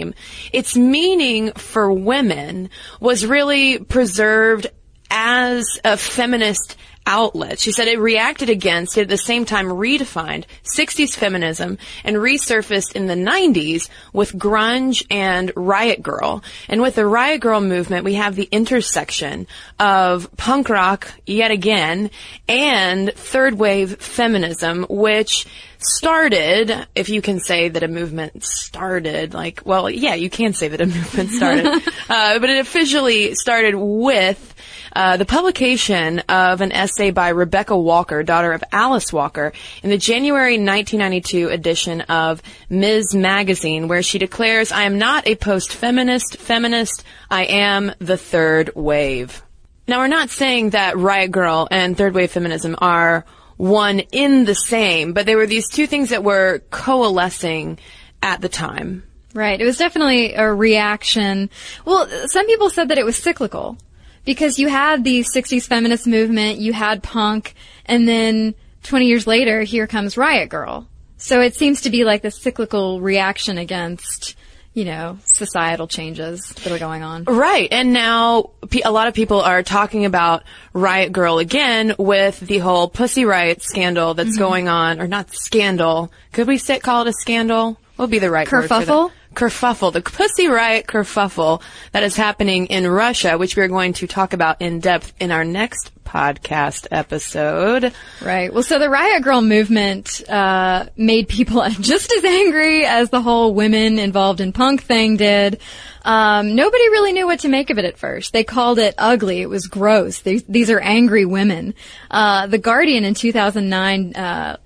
its 0.54 0.76
meaning 0.76 1.52
for 1.54 1.92
women 1.92 2.70
was 3.00 3.26
really 3.26 3.80
preserved 3.80 4.68
as 5.10 5.80
a 5.84 5.98
feminist 5.98 6.76
outlet. 7.08 7.58
She 7.58 7.72
said 7.72 7.88
it 7.88 8.00
reacted 8.00 8.50
against, 8.50 8.98
it 8.98 9.04
at 9.04 9.08
the 9.08 9.18
same 9.18 9.46
time 9.46 9.68
redefined 9.68 10.44
60s 10.64 11.16
feminism 11.16 11.78
and 12.04 12.18
resurfaced 12.18 12.92
in 12.94 13.08
the 13.08 13.16
90s 13.16 13.90
with 14.12 14.34
grunge 14.34 15.06
and 15.10 15.52
Riot 15.56 16.04
Grrrl. 16.04 16.44
And 16.68 16.82
with 16.82 16.96
the 16.96 17.06
Riot 17.06 17.42
Grrrl 17.42 17.66
movement, 17.66 18.04
we 18.04 18.16
have 18.16 18.36
the 18.36 18.50
intersection 18.52 19.48
of 19.80 20.30
punk 20.36 20.70
rock 20.70 21.12
yet 21.26 21.50
again 21.50 22.12
and 22.48 23.12
third 23.14 23.58
wave 23.58 24.02
feminism, 24.02 24.86
which 24.90 25.48
started, 25.80 26.88
if 26.96 27.10
you 27.10 27.22
can 27.22 27.40
say 27.40 27.70
that 27.70 27.84
a 27.84 27.88
movement 27.88 28.44
started, 28.44 29.34
like, 29.34 29.62
well, 29.66 29.90
yeah, 29.90 30.16
you 30.16 30.30
can 30.30 30.54
say 30.54 30.68
that 30.68 30.82
a 30.82 30.86
movement 30.88 31.32
started, 31.32 31.66
uh, 32.10 32.40
but 32.40 32.50
it 32.50 32.60
officially 32.60 33.36
started 33.36 33.76
with 33.76 34.56
uh, 34.96 35.18
the 35.18 35.26
publication 35.26 36.20
of 36.30 36.62
an 36.62 36.72
essay 36.72 37.12
by 37.12 37.30
Rebecca 37.30 37.78
Walker, 37.78 38.24
daughter 38.24 38.54
of 38.54 38.64
Alice 38.72 39.14
Walker, 39.14 39.54
in 39.84 39.90
the 39.90 39.98
January 39.98 40.54
1992 40.54 41.50
edition 41.50 42.02
of 42.02 42.42
Ms. 42.70 43.14
Magazine, 43.14 43.88
where 43.88 44.02
she 44.02 44.18
declares, 44.18 44.72
I 44.72 44.84
am 44.84 44.98
not 44.98 45.28
a 45.28 45.36
post-feminist 45.36 46.38
feminist, 46.38 47.04
I 47.30 47.46
am 47.46 47.92
the 48.00 48.18
third 48.18 48.72
wave. 48.76 49.44
Now, 49.88 50.00
we're 50.00 50.08
not 50.08 50.30
saying 50.30 50.72
that 50.72 50.98
Riot 50.98 51.32
Grrrl 51.32 51.68
and 51.72 51.96
third 51.96 52.14
wave 52.14 52.32
feminism 52.32 52.76
are 52.80 53.24
one 53.58 54.00
in 54.00 54.46
the 54.46 54.56
same, 54.56 55.14
but 55.14 55.26
there 55.26 55.38
were 55.38 55.48
these 55.48 55.68
two 55.68 55.88
things 55.88 56.10
that 56.10 56.24
were 56.24 56.62
coalescing 56.70 57.80
at 58.22 58.42
the 58.42 58.50
time. 58.50 59.04
Right. 59.34 59.60
It 59.60 59.66
was 59.66 59.78
definitely 59.78 60.34
a 60.34 60.52
reaction. 60.52 61.50
Well, 61.86 62.08
some 62.28 62.48
people 62.48 62.70
said 62.70 62.90
that 62.90 62.98
it 62.98 63.06
was 63.06 63.18
cyclical 63.18 63.78
because 64.26 64.58
you 64.58 64.68
had 64.68 65.04
the 65.04 65.24
60s 65.24 65.68
feminist 65.68 66.08
movement, 66.08 66.60
you 66.60 66.74
had 66.74 67.04
punk, 67.04 67.54
and 67.86 68.08
then 68.08 68.56
20 68.84 69.06
years 69.06 69.28
later, 69.28 69.62
here 69.62 69.88
comes 69.88 70.18
Riot 70.18 70.50
Grrrl. 70.50 70.88
So 71.18 71.42
it 71.42 71.56
seems 71.56 71.82
to 71.82 71.90
be 71.90 72.04
like 72.04 72.22
the 72.22 72.32
cyclical 72.32 73.02
reaction 73.02 73.58
against, 73.58 74.36
you 74.78 74.86
know, 74.86 75.18
societal 75.26 75.88
changes 75.88 76.50
that 76.64 76.72
are 76.72 76.78
going 76.78 77.02
on. 77.02 77.24
Right. 77.24 77.68
And 77.72 77.94
now 77.94 78.52
a 78.86 78.92
lot 78.92 79.08
of 79.08 79.16
people 79.16 79.42
are 79.42 79.64
talking 79.64 80.06
about 80.06 80.44
Riot 80.72 81.12
Grrrl 81.12 81.42
again 81.42 81.96
with 81.98 82.40
the 82.40 82.60
whole 82.60 82.88
Pussy 82.88 83.26
Riot 83.26 83.64
scandal 83.64 84.14
that's 84.14 84.28
Mm-hmm. 84.38 84.38
going 84.40 84.68
on, 84.68 85.02
or 85.02 85.08
not 85.08 85.34
scandal. 85.34 86.12
Could 86.32 86.48
we 86.48 86.60
say, 86.60 86.78
call 86.78 87.02
it 87.02 87.08
a 87.08 87.14
scandal? 87.14 87.80
Would 87.98 88.12
be 88.12 88.20
the 88.20 88.32
right 88.32 88.52
word? 88.52 88.70
Kerfuffle? 88.70 89.12
Kerfuffle, 89.34 89.94
the 89.94 90.02
Pussy 90.02 90.48
Riot 90.48 90.88
kerfuffle 90.88 91.62
that 91.92 92.04
is 92.04 92.16
happening 92.16 92.68
in 92.68 92.88
Russia, 92.88 93.38
which 93.38 93.56
we 93.56 93.62
are 93.62 93.68
going 93.68 93.94
to 93.94 94.08
talk 94.08 94.34
about 94.34 94.62
in 94.62 94.80
depth 94.80 95.14
in 95.20 95.32
our 95.32 95.44
next 95.44 95.92
podcast 96.04 96.88
episode. 96.92 97.94
Right. 98.22 98.52
Well, 98.54 98.64
so 98.64 98.80
the 98.80 98.90
Riot 98.90 99.22
Grrrl 99.24 99.46
movement 99.46 100.28
uh, 100.30 100.88
made 100.96 101.28
people 101.28 101.64
just 101.70 102.12
as 102.12 102.24
angry 102.24 102.86
as 102.86 103.10
the 103.10 103.22
whole 103.22 103.54
women 103.54 104.00
involved 104.00 104.42
in 104.42 104.54
punk 104.54 104.84
thing 104.84 105.18
did. 105.18 105.60
Um, 106.04 106.56
nobody 106.56 106.90
really 106.90 107.12
knew 107.12 107.26
what 107.26 107.42
to 107.42 107.50
make 107.50 107.70
of 107.70 107.78
it 107.78 107.86
at 107.86 107.98
first. 107.98 108.32
They 108.32 108.44
called 108.44 108.80
it 108.80 108.96
ugly. 108.98 109.42
It 109.42 109.50
was 109.50 109.68
gross. 109.68 110.20
These, 110.20 110.44
these 110.44 110.70
are 110.70 110.80
angry 110.80 111.26
women. 111.26 111.76
Uh, 112.10 112.48
the 112.48 112.58
Guardian 112.58 113.04
in 113.04 113.14
2009 113.14 114.16
uh, 114.16 114.58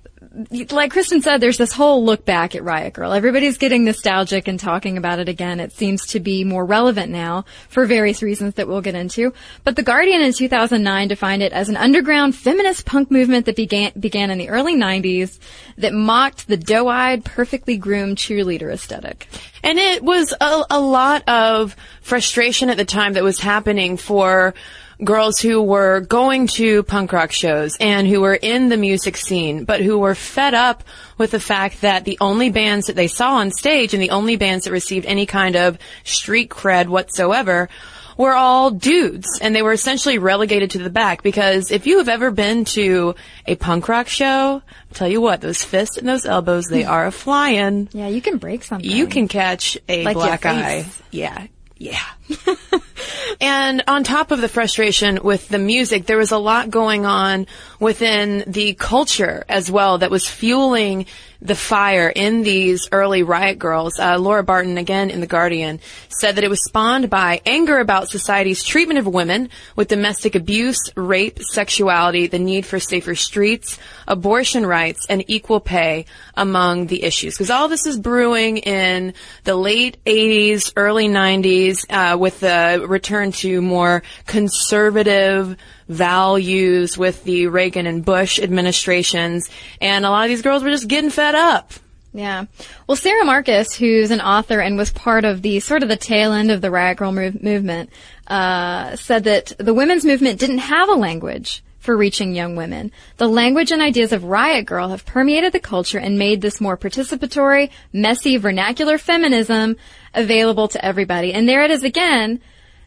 like 0.70 0.92
Cristen 0.92 1.20
said, 1.20 1.40
there's 1.40 1.58
this 1.58 1.72
whole 1.72 2.04
look 2.04 2.24
back 2.24 2.54
at 2.54 2.64
Riot 2.64 2.94
Grrrl. 2.94 3.16
Everybody's 3.16 3.58
getting 3.58 3.84
nostalgic 3.84 4.48
and 4.48 4.58
talking 4.58 4.96
about 4.96 5.18
it 5.18 5.28
again. 5.28 5.60
It 5.60 5.72
seems 5.72 6.06
to 6.08 6.20
be 6.20 6.44
more 6.44 6.64
relevant 6.64 7.10
now 7.10 7.44
for 7.68 7.86
various 7.86 8.22
reasons 8.22 8.54
that 8.54 8.68
we'll 8.68 8.80
get 8.80 8.94
into. 8.94 9.32
But 9.64 9.76
The 9.76 9.82
Guardian 9.82 10.22
in 10.22 10.32
2009 10.32 11.08
defined 11.08 11.42
it 11.42 11.52
as 11.52 11.68
an 11.68 11.76
underground 11.76 12.34
feminist 12.34 12.86
punk 12.86 13.10
movement 13.10 13.46
that 13.46 13.56
began, 13.56 13.92
began 13.98 14.30
in 14.30 14.38
the 14.38 14.48
early 14.48 14.76
90s 14.76 15.38
that 15.78 15.92
mocked 15.92 16.48
the 16.48 16.56
doe-eyed, 16.56 17.24
perfectly 17.24 17.76
groomed 17.76 18.16
cheerleader 18.16 18.72
aesthetic. 18.72 19.28
And 19.62 19.78
it 19.78 20.02
was 20.02 20.32
a, 20.40 20.64
a 20.70 20.80
lot 20.80 21.28
of 21.28 21.76
frustration 22.00 22.70
at 22.70 22.76
the 22.76 22.84
time 22.84 23.14
that 23.14 23.22
was 23.22 23.38
happening 23.38 23.96
for 23.96 24.54
girls 25.04 25.38
who 25.40 25.62
were 25.62 26.00
going 26.00 26.46
to 26.46 26.82
punk 26.84 27.12
rock 27.12 27.32
shows 27.32 27.76
and 27.80 28.06
who 28.06 28.20
were 28.20 28.34
in 28.34 28.68
the 28.68 28.76
music 28.76 29.16
scene, 29.16 29.64
but 29.64 29.80
who 29.80 29.98
were 29.98 30.14
fed 30.14 30.54
up 30.54 30.84
with 31.18 31.32
the 31.32 31.40
fact 31.40 31.80
that 31.80 32.04
the 32.04 32.18
only 32.20 32.50
bands 32.50 32.86
that 32.86 32.96
they 32.96 33.08
saw 33.08 33.34
on 33.36 33.50
stage 33.50 33.94
and 33.94 34.02
the 34.02 34.10
only 34.10 34.36
bands 34.36 34.64
that 34.64 34.72
received 34.72 35.06
any 35.06 35.26
kind 35.26 35.56
of 35.56 35.78
street 36.04 36.50
cred 36.50 36.86
whatsoever 36.86 37.68
were 38.16 38.34
all 38.34 38.70
dudes 38.70 39.38
and 39.40 39.56
they 39.56 39.62
were 39.62 39.72
essentially 39.72 40.18
relegated 40.18 40.70
to 40.70 40.78
the 40.78 40.90
back 40.90 41.22
because 41.22 41.70
if 41.70 41.86
you 41.86 41.98
have 41.98 42.08
ever 42.08 42.30
been 42.30 42.64
to 42.64 43.14
a 43.46 43.56
punk 43.56 43.88
rock 43.88 44.06
show, 44.08 44.62
I'll 44.62 44.94
tell 44.94 45.08
you 45.08 45.20
what, 45.20 45.40
those 45.40 45.62
fists 45.62 45.96
and 45.96 46.06
those 46.06 46.26
elbows, 46.26 46.66
they 46.66 46.84
are 46.84 47.06
a 47.06 47.12
flying. 47.12 47.88
Yeah, 47.92 48.08
you 48.08 48.20
can 48.20 48.38
break 48.38 48.64
something. 48.64 48.88
You 48.88 49.06
can 49.06 49.28
catch 49.28 49.78
a 49.88 50.04
Like 50.04 50.16
black 50.16 50.46
eye. 50.46 50.86
Yeah. 51.10 51.46
Yeah. 51.78 52.02
and 53.40 53.82
on 53.86 54.04
top 54.04 54.30
of 54.30 54.40
the 54.40 54.48
frustration 54.48 55.20
with 55.22 55.48
the 55.48 55.58
music, 55.58 56.06
there 56.06 56.18
was 56.18 56.30
a 56.32 56.38
lot 56.38 56.70
going 56.70 57.06
on 57.06 57.46
within 57.80 58.44
the 58.46 58.74
culture 58.74 59.44
as 59.48 59.70
well 59.70 59.98
that 59.98 60.10
was 60.10 60.26
fueling 60.26 61.06
the 61.42 61.56
fire 61.56 62.08
in 62.08 62.42
these 62.42 62.88
early 62.92 63.22
riot 63.24 63.58
grrrls. 63.58 63.98
Uh, 63.98 64.16
Laura 64.16 64.44
Barton, 64.44 64.78
again 64.78 65.10
in 65.10 65.20
The 65.20 65.26
Guardian, 65.26 65.80
said 66.08 66.36
that 66.36 66.44
it 66.44 66.50
was 66.50 66.64
spawned 66.64 67.10
by 67.10 67.40
anger 67.44 67.80
about 67.80 68.08
society's 68.08 68.62
treatment 68.62 68.98
of 68.98 69.06
women 69.06 69.50
with 69.74 69.88
domestic 69.88 70.36
abuse, 70.36 70.78
rape, 70.94 71.40
sexuality, 71.42 72.28
the 72.28 72.38
need 72.38 72.64
for 72.64 72.78
safer 72.78 73.16
streets, 73.16 73.78
abortion 74.06 74.64
rights, 74.64 75.04
and 75.08 75.24
equal 75.26 75.58
pay 75.58 76.06
among 76.36 76.86
the 76.86 77.02
issues. 77.02 77.34
Because 77.34 77.50
all 77.50 77.68
this 77.68 77.86
is 77.86 77.98
brewing 77.98 78.58
in 78.58 79.12
the 79.42 79.56
late 79.56 79.98
80s, 80.06 80.72
early 80.76 81.08
90s, 81.08 81.84
uh, 81.90 82.16
with 82.16 82.38
the 82.40 82.84
return 82.88 83.32
to 83.32 83.60
more 83.60 84.04
conservative 84.26 85.56
values 85.92 86.96
with 86.96 87.24
the 87.24 87.46
Reagan 87.46 87.86
and 87.86 88.04
Bush 88.04 88.38
administrations. 88.38 89.48
And 89.80 90.04
a 90.04 90.10
lot 90.10 90.24
of 90.24 90.28
these 90.28 90.42
girls 90.42 90.62
were 90.62 90.70
just 90.70 90.88
getting 90.88 91.10
fed 91.10 91.34
up. 91.34 91.72
Yeah. 92.14 92.44
Well, 92.86 92.96
Sarah 92.96 93.24
Marcus, 93.24 93.74
who's 93.74 94.10
an 94.10 94.20
author 94.20 94.60
and 94.60 94.76
was 94.76 94.90
part 94.90 95.24
of 95.24 95.40
the 95.40 95.60
sort 95.60 95.82
of 95.82 95.88
the 95.88 95.96
tail 95.96 96.32
end 96.32 96.50
of 96.50 96.60
the 96.60 96.70
Riot 96.70 96.98
Grrrl 96.98 97.14
move- 97.14 97.42
movement, 97.42 97.90
uh, 98.26 98.96
said 98.96 99.24
that 99.24 99.52
the 99.58 99.72
women's 99.72 100.04
movement 100.04 100.38
didn't 100.38 100.58
have 100.58 100.90
a 100.90 100.94
language 100.94 101.62
for 101.78 101.96
reaching 101.96 102.34
young 102.34 102.54
women. 102.54 102.92
The 103.16 103.28
language 103.28 103.72
and 103.72 103.82
ideas 103.82 104.12
of 104.12 104.24
Riot 104.24 104.66
Grrrl 104.66 104.90
have 104.90 105.06
permeated 105.06 105.52
the 105.52 105.58
culture 105.58 105.98
and 105.98 106.18
made 106.18 106.40
this 106.40 106.60
more 106.60 106.76
participatory, 106.76 107.70
messy, 107.92 108.36
vernacular 108.36 108.98
feminism 108.98 109.76
available 110.14 110.68
to 110.68 110.84
everybody. 110.84 111.32
And 111.32 111.48
there 111.48 111.64
it 111.64 111.70
is 111.70 111.82
again, 111.82 112.40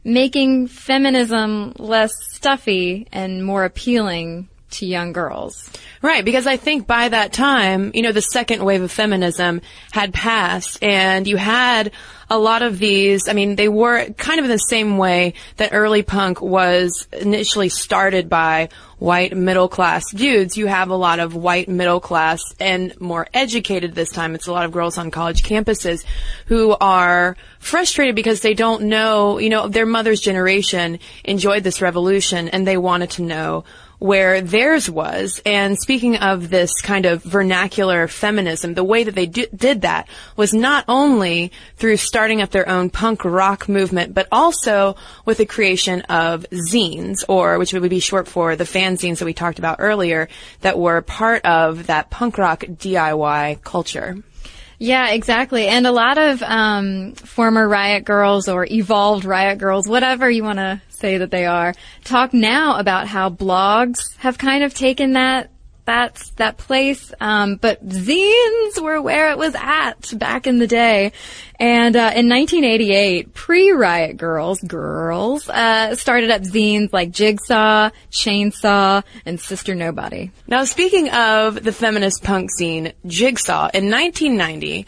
making 0.06 0.68
feminism 0.68 1.74
less 1.80 2.14
stuffy 2.30 3.08
and 3.12 3.44
more 3.44 3.66
appealing 3.66 4.48
to 4.80 4.86
young 4.86 5.14
girls. 5.14 5.70
Right, 6.02 6.24
because 6.24 6.46
I 6.46 6.58
think 6.58 6.86
by 6.86 7.10
that 7.10 7.34
time, 7.34 7.92
you 7.94 8.02
know, 8.02 8.12
the 8.12 8.22
second 8.22 8.64
wave 8.64 8.82
of 8.82 8.92
feminism 8.92 9.62
had 9.92 10.14
passed 10.14 10.84
and 10.84 11.26
you 11.28 11.38
had 11.38 11.92
a 12.30 12.38
lot 12.38 12.62
of 12.62 12.80
these, 12.80 13.28
I 13.28 13.34
mean, 13.34 13.56
they 13.56 13.70
were 13.70 14.06
kind 14.18 14.40
of 14.40 14.46
in 14.46 14.52
the 14.52 14.58
same 14.58 14.98
way 14.98 15.34
that 15.58 15.74
early 15.74 16.04
punk 16.04 16.42
was 16.42 17.08
initially 17.12 17.70
started 17.70 18.30
by 18.30 18.70
white 18.98 19.36
middle 19.36 19.68
class 19.68 20.04
dudes. 20.12 20.58
You 20.58 20.68
have 20.68 20.90
a 20.90 20.96
lot 20.96 21.20
of 21.20 21.36
white 21.36 21.68
middle 21.68 22.00
class 22.00 22.42
and 22.60 23.00
more 23.00 23.28
educated 23.34 23.94
this 23.94 24.12
time. 24.12 24.36
It's 24.36 24.48
a 24.48 24.52
lot 24.52 24.66
of 24.66 24.72
girls 24.72 24.98
on 24.98 25.12
college 25.12 25.44
campuses 25.44 26.04
who 26.48 26.76
are 26.80 27.36
frustrated 27.60 28.16
because 28.16 28.42
they 28.42 28.54
don't 28.54 28.84
know, 28.84 29.38
you 29.38 29.50
know, 29.50 29.68
their 29.68 29.86
mother's 29.86 30.22
generation 30.22 31.00
enjoyed 31.24 31.64
this 31.64 31.82
revolution 31.82 32.48
and 32.50 32.66
they 32.66 32.78
wanted 32.78 33.12
to 33.12 33.22
know 33.22 33.66
where 34.00 34.42
theirs 34.42 34.90
was. 34.90 35.42
And 35.46 35.78
speaking 35.78 36.18
of 36.18 36.50
this 36.50 36.82
kind 36.82 37.06
of 37.06 37.24
vernacular 37.24 38.08
feminism, 38.08 38.74
the 38.74 38.84
way 38.84 39.04
that 39.04 39.16
they 39.16 39.26
did 39.26 39.82
that 39.82 40.08
was 40.36 40.54
not 40.54 40.86
only 40.88 41.52
through 41.78 41.98
starting 41.98 42.42
up 42.42 42.52
their 42.52 42.68
own 42.68 42.90
punk 42.90 43.26
rock 43.26 43.70
movement, 43.70 44.14
but 44.14 44.28
also 44.32 44.96
with 45.26 45.38
the 45.38 45.46
creation 45.46 46.02
of 46.02 46.46
zines, 46.52 47.24
or 47.28 47.58
which 47.58 47.74
would 47.74 47.90
be 47.90 48.00
short 48.00 48.28
for 48.28 48.56
the 48.56 48.64
fanzines 48.64 49.20
that 49.20 49.26
we 49.26 49.34
talked 49.34 49.60
about 49.60 49.78
earlier, 49.80 50.28
that 50.62 50.78
were 50.78 51.02
part 51.02 51.46
of 51.46 51.88
that 51.88 52.10
punk 52.10 52.38
rock 52.38 52.62
DIY 52.62 53.62
culture. 53.64 54.18
Yeah, 54.78 55.12
exactly. 55.12 55.68
And 55.68 55.88
a 55.88 55.92
lot 55.92 56.18
of 56.18 56.44
um, 56.44 57.14
former 57.14 57.68
riot 57.68 58.04
grrrls 58.04 58.54
or 58.54 58.66
evolved 58.66 59.24
riot 59.24 59.58
grrrls, 59.60 59.88
whatever 59.88 60.30
you 60.30 60.44
want 60.44 60.60
to 60.60 60.82
say 61.06 61.18
that 61.20 61.30
they 61.30 61.46
are, 61.46 61.76
talk 62.04 62.34
now 62.34 62.80
about 62.80 63.08
how 63.08 63.30
blogs 63.30 64.18
have 64.18 64.40
kind 64.40 64.64
of 64.64 64.74
taken 64.74 65.14
that 65.14 65.52
that's 65.86 66.32
that 66.32 66.58
place. 66.58 67.14
Um, 67.22 67.58
but 67.58 67.88
zines 67.88 68.82
were 68.82 69.00
where 69.00 69.30
it 69.30 69.38
was 69.38 69.54
at 69.54 70.18
back 70.18 70.48
in 70.48 70.58
the 70.58 70.66
day. 70.66 71.12
And 71.60 71.96
uh, 71.96 72.12
in 72.16 72.28
1988, 72.28 73.36
pre-Riot 73.36 74.18
Grrrls, 74.18 74.68
girls 74.68 75.48
uh, 75.48 75.94
started 75.96 76.32
up 76.32 76.42
zines 76.42 76.92
like 76.92 77.12
Jigsaw, 77.12 77.92
Chainsaw, 78.12 79.04
and 79.28 79.40
Sister 79.40 79.76
Nobody. 79.76 80.32
Now, 80.48 80.64
speaking 80.64 81.12
of 81.12 81.64
the 81.64 81.72
feminist 81.72 82.24
punk 82.24 82.50
scene, 82.50 82.92
Jigsaw, 83.06 83.70
in 83.76 83.92
1990, 83.92 84.88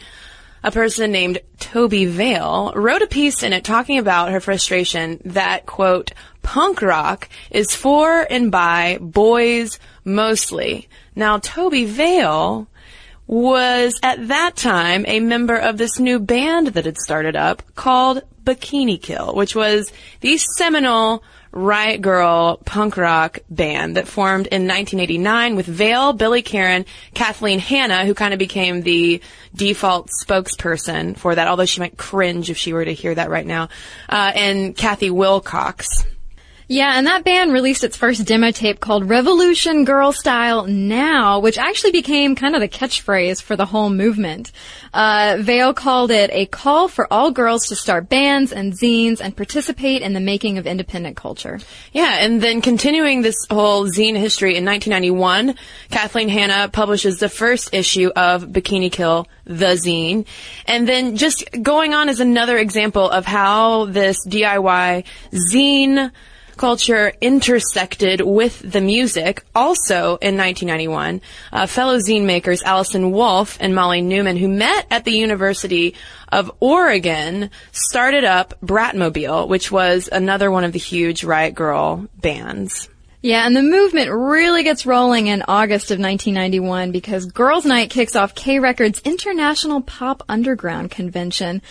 a 0.62 0.70
person 0.70 1.12
named 1.12 1.40
Tobi 1.58 2.08
Vail 2.08 2.72
wrote 2.74 3.02
a 3.02 3.06
piece 3.06 3.42
in 3.42 3.52
it 3.52 3.64
talking 3.64 3.98
about 3.98 4.32
her 4.32 4.40
frustration 4.40 5.20
that, 5.24 5.66
quote, 5.66 6.12
punk 6.42 6.82
rock 6.82 7.28
is 7.50 7.74
for 7.74 8.26
and 8.30 8.50
by 8.50 8.98
boys 9.00 9.78
mostly. 10.04 10.88
Now, 11.14 11.38
Tobi 11.38 11.86
Vail 11.86 12.68
was 13.26 14.00
at 14.02 14.28
that 14.28 14.56
time 14.56 15.04
a 15.06 15.20
member 15.20 15.56
of 15.56 15.76
this 15.76 15.98
new 15.98 16.18
band 16.18 16.68
that 16.68 16.86
had 16.86 16.96
started 16.96 17.36
up 17.36 17.62
called 17.74 18.22
Bikini 18.42 19.00
Kill, 19.00 19.34
which 19.34 19.54
was 19.54 19.92
the 20.20 20.38
seminal 20.38 21.22
Riot 21.52 22.02
grrrl 22.02 22.64
punk 22.64 22.96
rock 22.96 23.38
band 23.48 23.96
that 23.96 24.06
formed 24.06 24.46
in 24.48 24.62
1989 24.62 25.56
with 25.56 25.66
Vail, 25.66 26.12
Billy 26.12 26.42
Karren, 26.42 26.84
Kathleen 27.14 27.58
Hanna, 27.58 28.04
who 28.04 28.14
kind 28.14 28.32
of 28.32 28.38
became 28.38 28.82
the 28.82 29.20
default 29.54 30.10
spokesperson 30.24 31.16
for 31.16 31.34
that, 31.34 31.48
although 31.48 31.64
she 31.64 31.80
might 31.80 31.96
cringe 31.96 32.50
if 32.50 32.58
she 32.58 32.72
were 32.72 32.84
to 32.84 32.92
hear 32.92 33.14
that 33.14 33.30
right 33.30 33.46
now, 33.46 33.68
uh, 34.08 34.32
and 34.34 34.76
Kathi 34.76 35.10
Wilcox. 35.10 36.04
Yeah, 36.70 36.98
and 36.98 37.06
that 37.06 37.24
band 37.24 37.54
released 37.54 37.82
its 37.82 37.96
first 37.96 38.26
demo 38.26 38.50
tape 38.50 38.78
called 38.78 39.08
Revolution 39.08 39.86
Girl 39.86 40.12
Style 40.12 40.66
Now, 40.66 41.40
which 41.40 41.56
actually 41.56 41.92
became 41.92 42.36
kind 42.36 42.54
of 42.54 42.60
the 42.60 42.68
catchphrase 42.68 43.40
for 43.40 43.56
the 43.56 43.64
whole 43.64 43.88
movement. 43.88 44.52
Uh, 44.92 45.38
Vail 45.40 45.72
called 45.72 46.10
it 46.10 46.28
a 46.30 46.44
call 46.44 46.86
for 46.88 47.10
all 47.10 47.30
girls 47.30 47.68
to 47.68 47.74
start 47.74 48.10
bands 48.10 48.52
and 48.52 48.74
zines 48.74 49.18
and 49.22 49.34
participate 49.34 50.02
in 50.02 50.12
the 50.12 50.20
making 50.20 50.58
of 50.58 50.66
independent 50.66 51.16
culture. 51.16 51.58
Yeah, 51.94 52.18
and 52.20 52.42
then 52.42 52.60
continuing 52.60 53.22
this 53.22 53.46
whole 53.50 53.86
zine 53.86 54.18
history 54.18 54.54
in 54.54 54.66
1991, 54.66 55.54
Kathleen 55.90 56.28
Hanna 56.28 56.68
publishes 56.68 57.16
the 57.16 57.30
first 57.30 57.72
issue 57.72 58.10
of 58.14 58.44
Bikini 58.44 58.92
Kill, 58.92 59.26
the 59.46 59.78
zine. 59.82 60.26
And 60.66 60.86
then 60.86 61.16
just 61.16 61.44
going 61.62 61.94
on 61.94 62.10
as 62.10 62.20
another 62.20 62.58
example 62.58 63.08
of 63.08 63.24
how 63.24 63.86
this 63.86 64.26
DIY 64.26 65.06
zine 65.32 66.10
culture 66.58 67.12
intersected 67.20 68.20
with 68.20 68.60
the 68.60 68.80
music. 68.80 69.44
Also 69.54 70.18
in 70.20 70.36
1991, 70.36 71.22
uh, 71.52 71.66
fellow 71.66 71.98
zine 71.98 72.24
makers 72.24 72.62
Allison 72.62 73.12
Wolfe 73.12 73.56
and 73.60 73.74
Molly 73.74 74.02
Neuman, 74.02 74.38
who 74.38 74.48
met 74.48 74.86
at 74.90 75.04
the 75.04 75.12
University 75.12 75.94
of 76.30 76.50
Oregon, 76.60 77.50
started 77.72 78.24
up 78.24 78.54
Bratmobile, 78.62 79.48
which 79.48 79.72
was 79.72 80.08
another 80.10 80.50
one 80.50 80.64
of 80.64 80.72
the 80.72 80.78
huge 80.78 81.24
Riot 81.24 81.54
Grrrl 81.54 82.08
bands. 82.20 82.88
Yeah, 83.20 83.46
and 83.46 83.56
the 83.56 83.62
movement 83.62 84.10
really 84.12 84.62
gets 84.62 84.86
rolling 84.86 85.26
in 85.26 85.42
August 85.48 85.90
of 85.90 85.98
1991 85.98 86.92
because 86.92 87.26
Girls 87.26 87.64
Night 87.64 87.90
kicks 87.90 88.14
off 88.14 88.34
K 88.34 88.60
Records 88.60 89.00
International 89.04 89.80
Pop 89.80 90.22
Underground 90.28 90.90
Convention. 90.92 91.62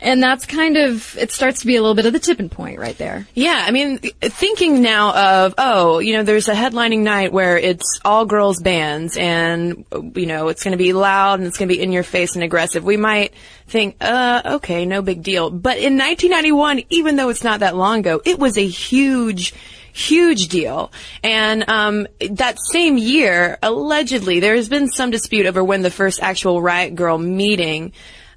And 0.00 0.22
that's 0.22 0.46
kind 0.46 0.76
of, 0.76 1.16
it 1.18 1.32
starts 1.32 1.60
to 1.60 1.66
be 1.66 1.74
a 1.74 1.80
little 1.80 1.96
bit 1.96 2.06
of 2.06 2.12
the 2.12 2.20
tipping 2.20 2.48
point 2.48 2.78
right 2.78 2.96
there. 2.96 3.26
Yeah, 3.34 3.64
I 3.66 3.72
mean, 3.72 3.98
thinking 3.98 4.80
now 4.80 5.44
of, 5.44 5.54
oh, 5.58 5.98
you 5.98 6.16
know, 6.16 6.22
there's 6.22 6.46
a 6.48 6.54
headlining 6.54 7.00
night 7.00 7.32
where 7.32 7.58
it's 7.58 8.00
all 8.04 8.24
girls 8.24 8.62
bands 8.62 9.16
and, 9.16 9.84
you 10.14 10.26
know, 10.26 10.48
it's 10.48 10.62
going 10.62 10.72
to 10.72 10.78
be 10.78 10.92
loud 10.92 11.40
and 11.40 11.48
it's 11.48 11.58
going 11.58 11.68
to 11.68 11.74
be 11.74 11.82
in 11.82 11.90
your 11.90 12.04
face 12.04 12.36
and 12.36 12.44
aggressive. 12.44 12.84
We 12.84 12.96
might 12.96 13.34
think, 13.66 13.96
uh, 14.00 14.42
okay, 14.46 14.86
no 14.86 15.02
big 15.02 15.22
deal. 15.24 15.50
But 15.50 15.78
in 15.78 15.98
1991, 15.98 16.84
even 16.90 17.16
though 17.16 17.28
it's 17.28 17.42
not 17.42 17.60
that 17.60 17.74
long 17.74 17.98
ago, 18.00 18.20
it 18.24 18.38
was 18.38 18.56
a 18.56 18.66
huge, 18.66 19.52
huge 19.98 20.48
deal. 20.48 20.92
And 21.22 21.68
um, 21.68 22.06
that 22.30 22.58
same 22.72 22.98
year, 22.98 23.58
allegedly, 23.62 24.40
there 24.40 24.54
has 24.54 24.68
been 24.68 24.88
some 24.88 25.10
dispute 25.10 25.46
over 25.46 25.62
when 25.62 25.82
the 25.82 25.90
first 25.90 26.20
actual 26.22 26.62
Riot 26.62 26.94
Grrrl 26.94 27.22
meeting 27.22 27.92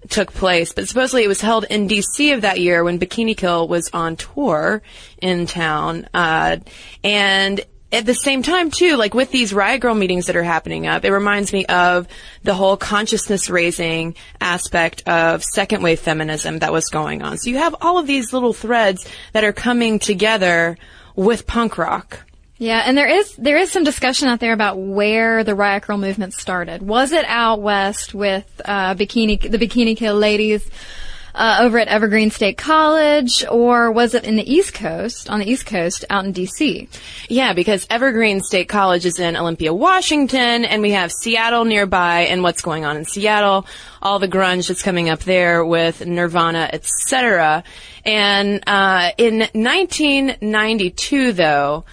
took 0.10 0.34
place, 0.34 0.74
but 0.74 0.88
supposedly 0.88 1.24
it 1.24 1.28
was 1.28 1.42
held 1.42 1.66
in 1.66 1.88
DC 1.88 2.34
of 2.34 2.42
that 2.42 2.60
year 2.60 2.84
when 2.84 3.00
Bikini 3.00 3.38
Kill 3.38 3.68
was 3.68 3.90
on 3.94 4.16
tour 4.16 4.82
in 5.22 5.46
town. 5.46 6.08
Uh, 6.14 6.58
and 7.04 7.62
at 7.92 8.06
the 8.06 8.14
same 8.14 8.42
time 8.42 8.72
too, 8.72 8.96
like 8.96 9.14
with 9.14 9.32
these 9.32 9.54
Riot 9.54 9.82
Grrrl 9.82 9.98
meetings 9.98 10.28
that 10.28 10.36
are 10.36 10.44
happening 10.44 10.88
up, 10.88 11.06
it 11.06 11.12
reminds 11.12 11.52
me 11.54 11.66
of 11.66 12.08
the 12.44 12.54
whole 12.54 12.78
consciousness 12.78 13.50
raising 13.50 14.16
aspect 14.40 15.08
of 15.08 15.44
second 15.44 15.84
wave 15.84 16.00
feminism 16.00 16.60
that 16.60 16.72
was 16.72 16.88
going 16.88 17.22
on. 17.22 17.38
So 17.38 17.50
you 17.50 17.58
have 17.58 17.76
all 17.82 17.98
of 17.98 18.08
these 18.08 18.34
little 18.34 18.54
threads 18.54 19.08
that 19.34 19.44
are 19.44 19.54
coming 19.54 20.00
together 20.00 20.78
with 21.16 21.48
punk 21.48 21.78
rock. 21.78 22.22
Yeah, 22.58 22.84
and 22.86 22.96
there 22.96 23.08
is 23.08 23.36
there 23.38 23.58
is 23.58 23.72
some 23.72 23.84
discussion 23.84 24.28
out 24.28 24.40
there 24.40 24.54
about 24.54 24.78
where 24.78 25.44
the 25.44 25.56
Riot 25.56 25.82
Grrrl 25.84 26.00
movement 26.00 26.36
started. 26.36 26.84
Was 26.84 27.12
it 27.12 27.26
out 27.26 27.60
west 27.60 28.14
with 28.14 28.62
uh, 28.64 28.94
bikini 28.94 29.42
the 29.42 29.58
Bikini 29.58 29.98
Kill 29.98 30.16
ladies 30.16 30.70
uh, 31.34 31.60
over 31.62 31.80
at 31.80 31.88
Evergreen 31.88 32.32
State 32.32 32.58
College, 32.58 33.46
or 33.50 33.92
was 33.92 34.14
it 34.14 34.24
in 34.26 34.36
the 34.36 34.52
East 34.52 34.74
Coast 34.74 35.30
on 35.30 35.40
the 35.40 35.50
East 35.50 35.66
Coast 35.66 36.06
out 36.10 36.26
in 36.26 36.32
D.C.? 36.32 36.88
Yeah, 37.30 37.54
because 37.54 37.88
Evergreen 37.90 38.42
State 38.42 38.68
College 38.70 39.06
is 39.06 39.20
in 39.20 39.36
Olympia, 39.36 39.74
Washington, 39.74 40.66
and 40.66 40.82
we 40.82 40.92
have 40.92 41.12
Seattle 41.12 41.66
nearby. 41.66 42.22
And 42.22 42.44
what's 42.44 42.62
going 42.62 42.86
on 42.86 42.98
in 42.98 43.06
Seattle? 43.06 43.66
All 44.02 44.20
the 44.20 44.28
grunge 44.28 44.68
that's 44.68 44.82
coming 44.82 45.10
up 45.10 45.20
there 45.22 45.64
with 45.64 46.06
Nirvana, 46.06 46.70
etc. 46.74 47.64
And 48.06 48.64
uh, 48.68 49.12
in 49.18 49.40
1992, 49.40 51.34
though. 51.34 51.86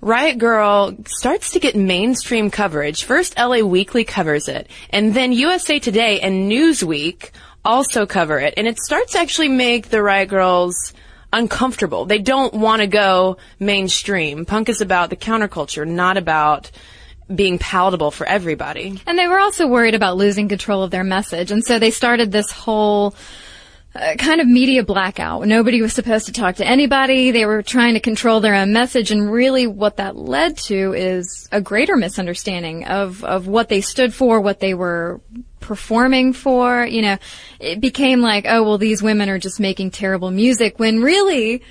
Riot 0.00 0.38
Grrrl 0.38 1.08
starts 1.08 1.52
to 1.52 1.58
get 1.58 1.74
mainstream 1.74 2.50
coverage. 2.50 3.04
First, 3.04 3.38
LA 3.38 3.60
Weekly 3.60 4.04
covers 4.04 4.48
it, 4.48 4.68
and 4.90 5.14
then 5.14 5.32
USA 5.32 5.78
Today 5.78 6.20
and 6.20 6.52
Newsweek 6.52 7.30
also 7.64 8.06
cover 8.06 8.38
it. 8.38 8.54
And 8.56 8.66
it 8.66 8.78
starts 8.78 9.12
to 9.12 9.18
actually 9.18 9.48
make 9.48 9.88
the 9.88 10.02
Riot 10.02 10.30
Grrrls 10.30 10.92
uncomfortable. 11.32 12.04
They 12.04 12.20
don't 12.20 12.54
want 12.54 12.80
to 12.80 12.86
go 12.86 13.38
mainstream. 13.58 14.44
Punk 14.44 14.68
is 14.68 14.80
about 14.80 15.10
the 15.10 15.16
counterculture, 15.16 15.86
not 15.86 16.16
about 16.16 16.70
being 17.34 17.58
palatable 17.58 18.10
for 18.10 18.26
everybody. 18.26 19.00
And 19.06 19.18
they 19.18 19.26
were 19.26 19.38
also 19.38 19.66
worried 19.66 19.94
about 19.94 20.16
losing 20.16 20.48
control 20.48 20.82
of 20.82 20.90
their 20.90 21.04
message. 21.04 21.50
And 21.50 21.64
so 21.64 21.78
they 21.78 21.90
started 21.90 22.30
this 22.30 22.50
whole 22.50 23.14
a 23.94 24.16
kind 24.16 24.40
of 24.40 24.48
media 24.48 24.82
blackout. 24.82 25.46
Nobody 25.46 25.80
was 25.80 25.92
supposed 25.92 26.26
to 26.26 26.32
talk 26.32 26.56
to 26.56 26.66
anybody. 26.66 27.30
They 27.30 27.46
were 27.46 27.62
trying 27.62 27.94
to 27.94 28.00
control 28.00 28.40
their 28.40 28.54
own 28.54 28.72
message, 28.72 29.12
and 29.12 29.30
really, 29.30 29.68
what 29.68 29.98
that 29.98 30.16
led 30.16 30.56
to 30.58 30.92
is 30.94 31.48
a 31.52 31.60
greater 31.60 31.96
misunderstanding 31.96 32.86
of 32.86 33.22
of 33.22 33.46
what 33.46 33.68
they 33.68 33.80
stood 33.80 34.12
for, 34.12 34.40
what 34.40 34.58
they 34.58 34.74
were 34.74 35.20
performing 35.64 36.32
for. 36.32 36.86
You 36.86 37.02
know, 37.02 37.18
it 37.58 37.80
became 37.80 38.20
like, 38.20 38.46
oh 38.48 38.62
well, 38.62 38.78
these 38.78 39.02
women 39.02 39.28
are 39.28 39.38
just 39.38 39.58
making 39.58 39.90
terrible 39.90 40.30
music. 40.30 40.78
When 40.78 41.00
really, 41.00 41.62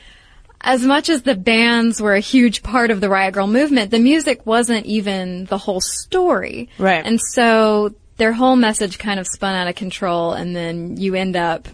as 0.60 0.84
much 0.84 1.10
as 1.10 1.22
the 1.22 1.36
bands 1.36 2.02
were 2.02 2.16
a 2.16 2.20
huge 2.20 2.64
part 2.64 2.92
of 2.92 3.00
the 3.00 3.10
Riot 3.10 3.36
Grrrl 3.36 3.50
movement, 3.50 3.92
the 3.92 4.00
music 4.00 4.46
wasn't 4.46 4.86
even 4.86 5.46
the 5.46 5.58
whole 5.58 5.82
story. 5.82 6.70
Right. 6.78 7.06
And 7.06 7.20
so 7.22 7.96
their 8.18 8.34
whole 8.34 8.56
message 8.56 9.00
kind 9.00 9.20
of 9.20 9.28
spun 9.28 9.56
out 9.56 9.68
of 9.68 9.76
control, 9.76 10.34
and 10.34 10.56
then 10.56 10.98
you 10.98 11.16
end 11.16 11.36
up 11.36 11.68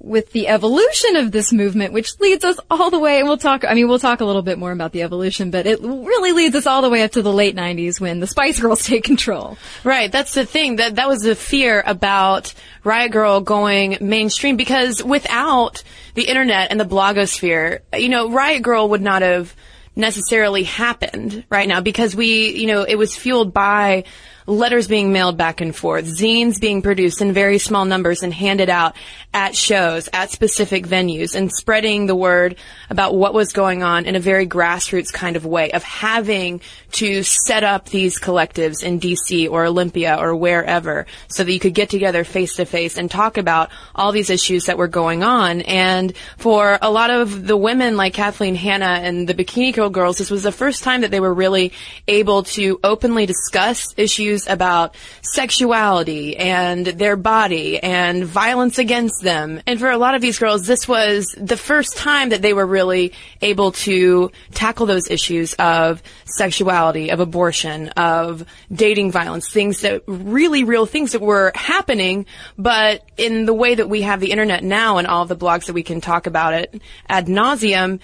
with 0.00 0.32
the 0.32 0.48
evolution 0.48 1.16
of 1.16 1.30
this 1.30 1.52
movement, 1.52 1.92
which 1.92 2.18
leads 2.20 2.42
us 2.42 2.58
all 2.70 2.90
the 2.90 2.98
way, 2.98 3.18
and 3.18 3.28
we'll 3.28 3.36
talk, 3.36 3.64
I 3.66 3.74
mean, 3.74 3.86
we'll 3.86 3.98
talk 3.98 4.20
a 4.20 4.24
little 4.24 4.42
bit 4.42 4.58
more 4.58 4.72
about 4.72 4.92
the 4.92 5.02
evolution, 5.02 5.50
but 5.50 5.66
it 5.66 5.78
really 5.82 6.32
leads 6.32 6.56
us 6.56 6.66
all 6.66 6.80
the 6.80 6.88
way 6.88 7.02
up 7.02 7.12
to 7.12 7.22
the 7.22 7.32
late 7.32 7.54
90s 7.54 8.00
when 8.00 8.18
the 8.18 8.26
Spice 8.26 8.58
Girls 8.58 8.82
take 8.86 9.04
control. 9.04 9.58
Right, 9.84 10.10
that's 10.10 10.32
the 10.32 10.46
thing. 10.46 10.76
That 10.76 10.96
that 10.96 11.06
was 11.06 11.20
the 11.20 11.36
fear 11.36 11.82
about 11.84 12.54
Riot 12.82 13.12
Grrrl 13.12 13.44
going 13.44 13.98
mainstream 14.00 14.56
because 14.56 15.04
without 15.04 15.82
the 16.14 16.24
internet 16.24 16.70
and 16.70 16.80
the 16.80 16.84
blogosphere, 16.84 17.80
you 17.96 18.08
know, 18.08 18.30
Riot 18.30 18.62
Grrrl 18.62 18.88
would 18.88 19.02
not 19.02 19.20
have 19.20 19.54
necessarily 19.96 20.62
happened 20.62 21.44
right 21.50 21.68
now 21.68 21.80
because 21.80 22.16
we, 22.16 22.56
you 22.58 22.66
know, 22.66 22.84
it 22.84 22.94
was 22.94 23.14
fueled 23.14 23.52
by 23.52 24.04
letters 24.50 24.88
being 24.88 25.12
mailed 25.12 25.36
back 25.36 25.60
and 25.60 25.74
forth, 25.74 26.04
zines 26.04 26.60
being 26.60 26.82
produced 26.82 27.22
in 27.22 27.32
very 27.32 27.58
small 27.58 27.84
numbers 27.84 28.22
and 28.22 28.34
handed 28.34 28.68
out 28.68 28.96
at 29.32 29.54
shows, 29.54 30.08
at 30.12 30.30
specific 30.30 30.86
venues, 30.86 31.34
and 31.36 31.52
spreading 31.52 32.06
the 32.06 32.16
word 32.16 32.56
about 32.90 33.14
what 33.14 33.32
was 33.32 33.52
going 33.52 33.82
on 33.82 34.06
in 34.06 34.16
a 34.16 34.20
very 34.20 34.46
grassroots 34.46 35.12
kind 35.12 35.36
of 35.36 35.46
way 35.46 35.70
of 35.70 35.84
having 35.84 36.60
to 36.92 37.22
set 37.22 37.62
up 37.62 37.88
these 37.90 38.18
collectives 38.18 38.82
in 38.82 38.98
DC 38.98 39.48
or 39.48 39.64
Olympia 39.64 40.16
or 40.18 40.34
wherever 40.34 41.06
so 41.28 41.44
that 41.44 41.52
you 41.52 41.60
could 41.60 41.74
get 41.74 41.88
together 41.88 42.24
face 42.24 42.56
to 42.56 42.64
face 42.64 42.98
and 42.98 43.10
talk 43.10 43.36
about 43.36 43.70
all 43.94 44.10
these 44.10 44.30
issues 44.30 44.66
that 44.66 44.76
were 44.76 44.88
going 44.88 45.22
on. 45.22 45.60
And 45.60 46.12
for 46.38 46.78
a 46.82 46.90
lot 46.90 47.10
of 47.10 47.46
the 47.46 47.56
women 47.56 47.96
like 47.96 48.14
Kathleen 48.14 48.56
Hanna 48.56 48.98
and 49.02 49.28
the 49.28 49.34
Bikini 49.34 49.72
Kill 49.72 49.90
girls, 49.90 50.18
this 50.18 50.30
was 50.30 50.42
the 50.42 50.50
first 50.50 50.82
time 50.82 51.02
that 51.02 51.12
they 51.12 51.20
were 51.20 51.32
really 51.32 51.72
able 52.08 52.42
to 52.42 52.80
openly 52.82 53.26
discuss 53.26 53.94
issues 53.96 54.39
about 54.48 54.94
sexuality 55.22 56.36
and 56.36 56.86
their 56.86 57.16
body 57.16 57.82
and 57.82 58.24
violence 58.24 58.78
against 58.78 59.22
them. 59.22 59.60
And 59.66 59.78
for 59.78 59.90
a 59.90 59.98
lot 59.98 60.14
of 60.14 60.22
these 60.22 60.38
girls, 60.38 60.66
this 60.66 60.86
was 60.86 61.34
the 61.36 61.56
first 61.56 61.96
time 61.96 62.30
that 62.30 62.42
they 62.42 62.52
were 62.52 62.66
really 62.66 63.12
able 63.40 63.72
to 63.72 64.30
tackle 64.52 64.86
those 64.86 65.10
issues 65.10 65.54
of 65.54 66.02
sexuality, 66.24 67.10
of 67.10 67.20
abortion, 67.20 67.88
of 67.90 68.44
dating 68.72 69.10
violence, 69.10 69.50
things 69.50 69.80
that 69.82 70.02
really 70.06 70.64
real 70.64 70.86
things 70.86 71.12
that 71.12 71.20
were 71.20 71.52
happening, 71.54 72.26
but 72.58 73.04
in 73.16 73.46
the 73.46 73.54
way 73.54 73.74
that 73.74 73.88
we 73.88 74.02
have 74.02 74.20
the 74.20 74.30
internet 74.30 74.62
now 74.62 74.98
and 74.98 75.06
all 75.06 75.24
the 75.24 75.36
blogs 75.36 75.66
that 75.66 75.74
we 75.74 75.82
can 75.82 76.00
talk 76.00 76.26
about 76.26 76.54
it 76.54 76.80
ad 77.08 77.26
nauseum, 77.26 78.00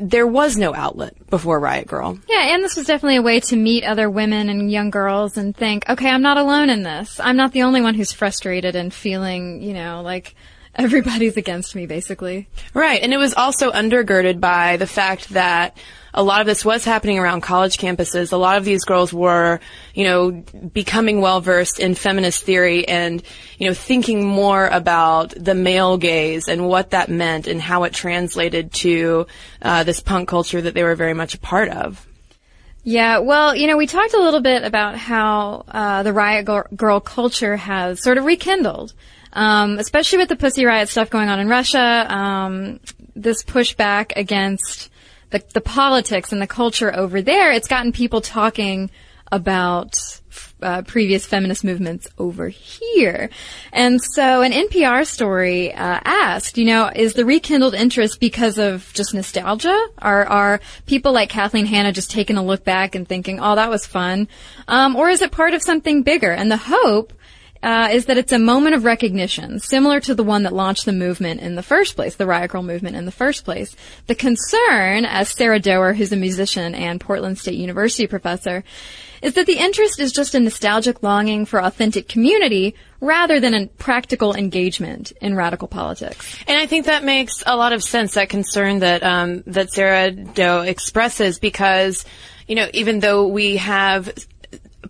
there 0.00 0.26
was 0.26 0.56
no 0.56 0.74
outlet 0.74 1.14
before 1.30 1.60
Riot 1.60 1.86
Grrrl. 1.86 2.20
Yeah, 2.28 2.54
and 2.54 2.62
this 2.62 2.76
was 2.76 2.86
definitely 2.86 3.16
a 3.16 3.22
way 3.22 3.40
to 3.40 3.56
meet 3.56 3.84
other 3.84 4.10
women 4.10 4.48
and 4.48 4.70
young 4.70 4.90
girls 4.90 5.36
and 5.36 5.56
think, 5.56 5.88
okay, 5.88 6.08
I'm 6.08 6.22
not 6.22 6.36
alone 6.36 6.70
in 6.70 6.82
this. 6.82 7.20
I'm 7.20 7.36
not 7.36 7.52
the 7.52 7.62
only 7.62 7.80
one 7.80 7.94
who's 7.94 8.12
frustrated 8.12 8.76
and 8.76 8.92
feeling, 8.92 9.62
you 9.62 9.74
know, 9.74 10.02
like 10.02 10.34
everybody's 10.74 11.36
against 11.38 11.74
me, 11.74 11.86
basically. 11.86 12.48
Right, 12.74 13.02
and 13.02 13.12
it 13.12 13.18
was 13.18 13.34
also 13.34 13.70
undergirded 13.70 14.40
by 14.40 14.76
the 14.76 14.86
fact 14.86 15.30
that 15.30 15.76
a 16.14 16.22
lot 16.22 16.40
of 16.40 16.46
this 16.46 16.64
was 16.64 16.84
happening 16.84 17.18
around 17.18 17.42
college 17.42 17.76
campuses. 17.76 18.32
A 18.32 18.36
lot 18.36 18.56
of 18.56 18.64
these 18.64 18.84
girls 18.84 19.12
were, 19.12 19.60
you 19.94 20.04
know, 20.04 20.30
becoming 20.72 21.20
well 21.20 21.40
versed 21.40 21.80
in 21.80 21.94
feminist 21.94 22.42
theory 22.44 22.86
and, 22.88 23.22
you 23.58 23.68
know, 23.68 23.74
thinking 23.74 24.26
more 24.26 24.66
about 24.66 25.34
the 25.36 25.54
male 25.54 25.98
gaze 25.98 26.48
and 26.48 26.68
what 26.68 26.90
that 26.90 27.08
meant 27.08 27.46
and 27.46 27.60
how 27.60 27.84
it 27.84 27.92
translated 27.92 28.72
to 28.72 29.26
uh, 29.62 29.84
this 29.84 30.00
punk 30.00 30.28
culture 30.28 30.60
that 30.60 30.74
they 30.74 30.82
were 30.82 30.94
very 30.94 31.14
much 31.14 31.34
a 31.34 31.38
part 31.38 31.68
of. 31.68 32.06
Yeah, 32.84 33.18
well, 33.18 33.54
you 33.54 33.66
know, 33.66 33.76
we 33.76 33.86
talked 33.86 34.14
a 34.14 34.22
little 34.22 34.40
bit 34.40 34.62
about 34.64 34.96
how 34.96 35.64
uh, 35.68 36.02
the 36.04 36.12
riot 36.12 36.46
grrrl 36.46 37.04
culture 37.04 37.56
has 37.56 38.02
sort 38.02 38.16
of 38.16 38.24
rekindled, 38.24 38.94
um, 39.34 39.78
especially 39.78 40.18
with 40.18 40.30
the 40.30 40.36
Pussy 40.36 40.64
Riot 40.64 40.88
stuff 40.88 41.10
going 41.10 41.28
on 41.28 41.38
in 41.38 41.48
Russia. 41.48 42.06
Um, 42.08 42.80
this 43.14 43.42
pushback 43.42 44.12
against 44.16 44.90
the, 45.30 45.42
the 45.52 45.60
politics 45.60 46.32
and 46.32 46.40
the 46.40 46.46
culture 46.46 46.94
over 46.94 47.22
there, 47.22 47.52
it's 47.52 47.68
gotten 47.68 47.92
people 47.92 48.20
talking 48.20 48.90
about 49.30 49.98
uh, 50.62 50.82
previous 50.82 51.26
feminist 51.26 51.64
movements 51.64 52.08
over 52.18 52.48
here. 52.48 53.30
And 53.72 54.02
so 54.02 54.42
an 54.42 54.52
NPR 54.52 55.06
story 55.06 55.72
uh, 55.72 56.00
asked, 56.04 56.58
you 56.58 56.64
know, 56.64 56.90
is 56.94 57.14
the 57.14 57.24
rekindled 57.24 57.74
interest 57.74 58.20
because 58.20 58.58
of 58.58 58.90
just 58.94 59.14
nostalgia? 59.14 59.86
Are, 59.98 60.26
are 60.26 60.60
people 60.86 61.12
like 61.12 61.30
Kathleen 61.30 61.66
Hanna 61.66 61.92
just 61.92 62.10
taking 62.10 62.36
a 62.36 62.44
look 62.44 62.64
back 62.64 62.94
and 62.94 63.06
thinking, 63.06 63.40
oh, 63.40 63.54
that 63.54 63.70
was 63.70 63.86
fun? 63.86 64.28
Um, 64.66 64.96
or 64.96 65.10
is 65.10 65.22
it 65.22 65.30
part 65.30 65.54
of 65.54 65.62
something 65.62 66.02
bigger? 66.02 66.32
And 66.32 66.50
the 66.50 66.56
hope 66.56 67.12
uh, 67.62 67.88
is 67.90 68.06
that 68.06 68.18
it's 68.18 68.32
a 68.32 68.38
moment 68.38 68.74
of 68.74 68.84
recognition, 68.84 69.58
similar 69.58 70.00
to 70.00 70.14
the 70.14 70.22
one 70.22 70.44
that 70.44 70.52
launched 70.52 70.84
the 70.84 70.92
movement 70.92 71.40
in 71.40 71.54
the 71.56 71.62
first 71.62 71.96
place, 71.96 72.16
the 72.16 72.26
Riot 72.26 72.50
Grrrl 72.50 72.64
movement 72.64 72.96
in 72.96 73.04
the 73.04 73.12
first 73.12 73.44
place. 73.44 73.74
The 74.06 74.14
concern, 74.14 75.04
as 75.04 75.30
Sarah 75.30 75.58
Dougher, 75.58 75.94
who's 75.94 76.12
a 76.12 76.16
musician 76.16 76.74
and 76.74 77.00
Portland 77.00 77.38
State 77.38 77.56
University 77.56 78.06
professor, 78.06 78.64
is 79.22 79.34
that 79.34 79.46
the 79.46 79.58
interest 79.58 79.98
is 79.98 80.12
just 80.12 80.34
a 80.34 80.40
nostalgic 80.40 81.02
longing 81.02 81.44
for 81.44 81.60
authentic 81.60 82.08
community 82.08 82.74
rather 83.00 83.40
than 83.40 83.54
a 83.54 83.66
practical 83.66 84.34
engagement 84.34 85.12
in 85.20 85.34
radical 85.34 85.66
politics. 85.66 86.36
And 86.46 86.56
I 86.56 86.66
think 86.66 86.86
that 86.86 87.02
makes 87.02 87.42
a 87.46 87.56
lot 87.56 87.72
of 87.72 87.82
sense, 87.82 88.14
that 88.14 88.28
concern 88.28 88.80
that, 88.80 89.02
um, 89.02 89.42
that 89.46 89.72
Sarah 89.72 90.12
Doe 90.12 90.60
expresses 90.60 91.40
because, 91.40 92.04
you 92.46 92.54
know, 92.54 92.68
even 92.72 93.00
though 93.00 93.26
we 93.26 93.56
have 93.56 94.12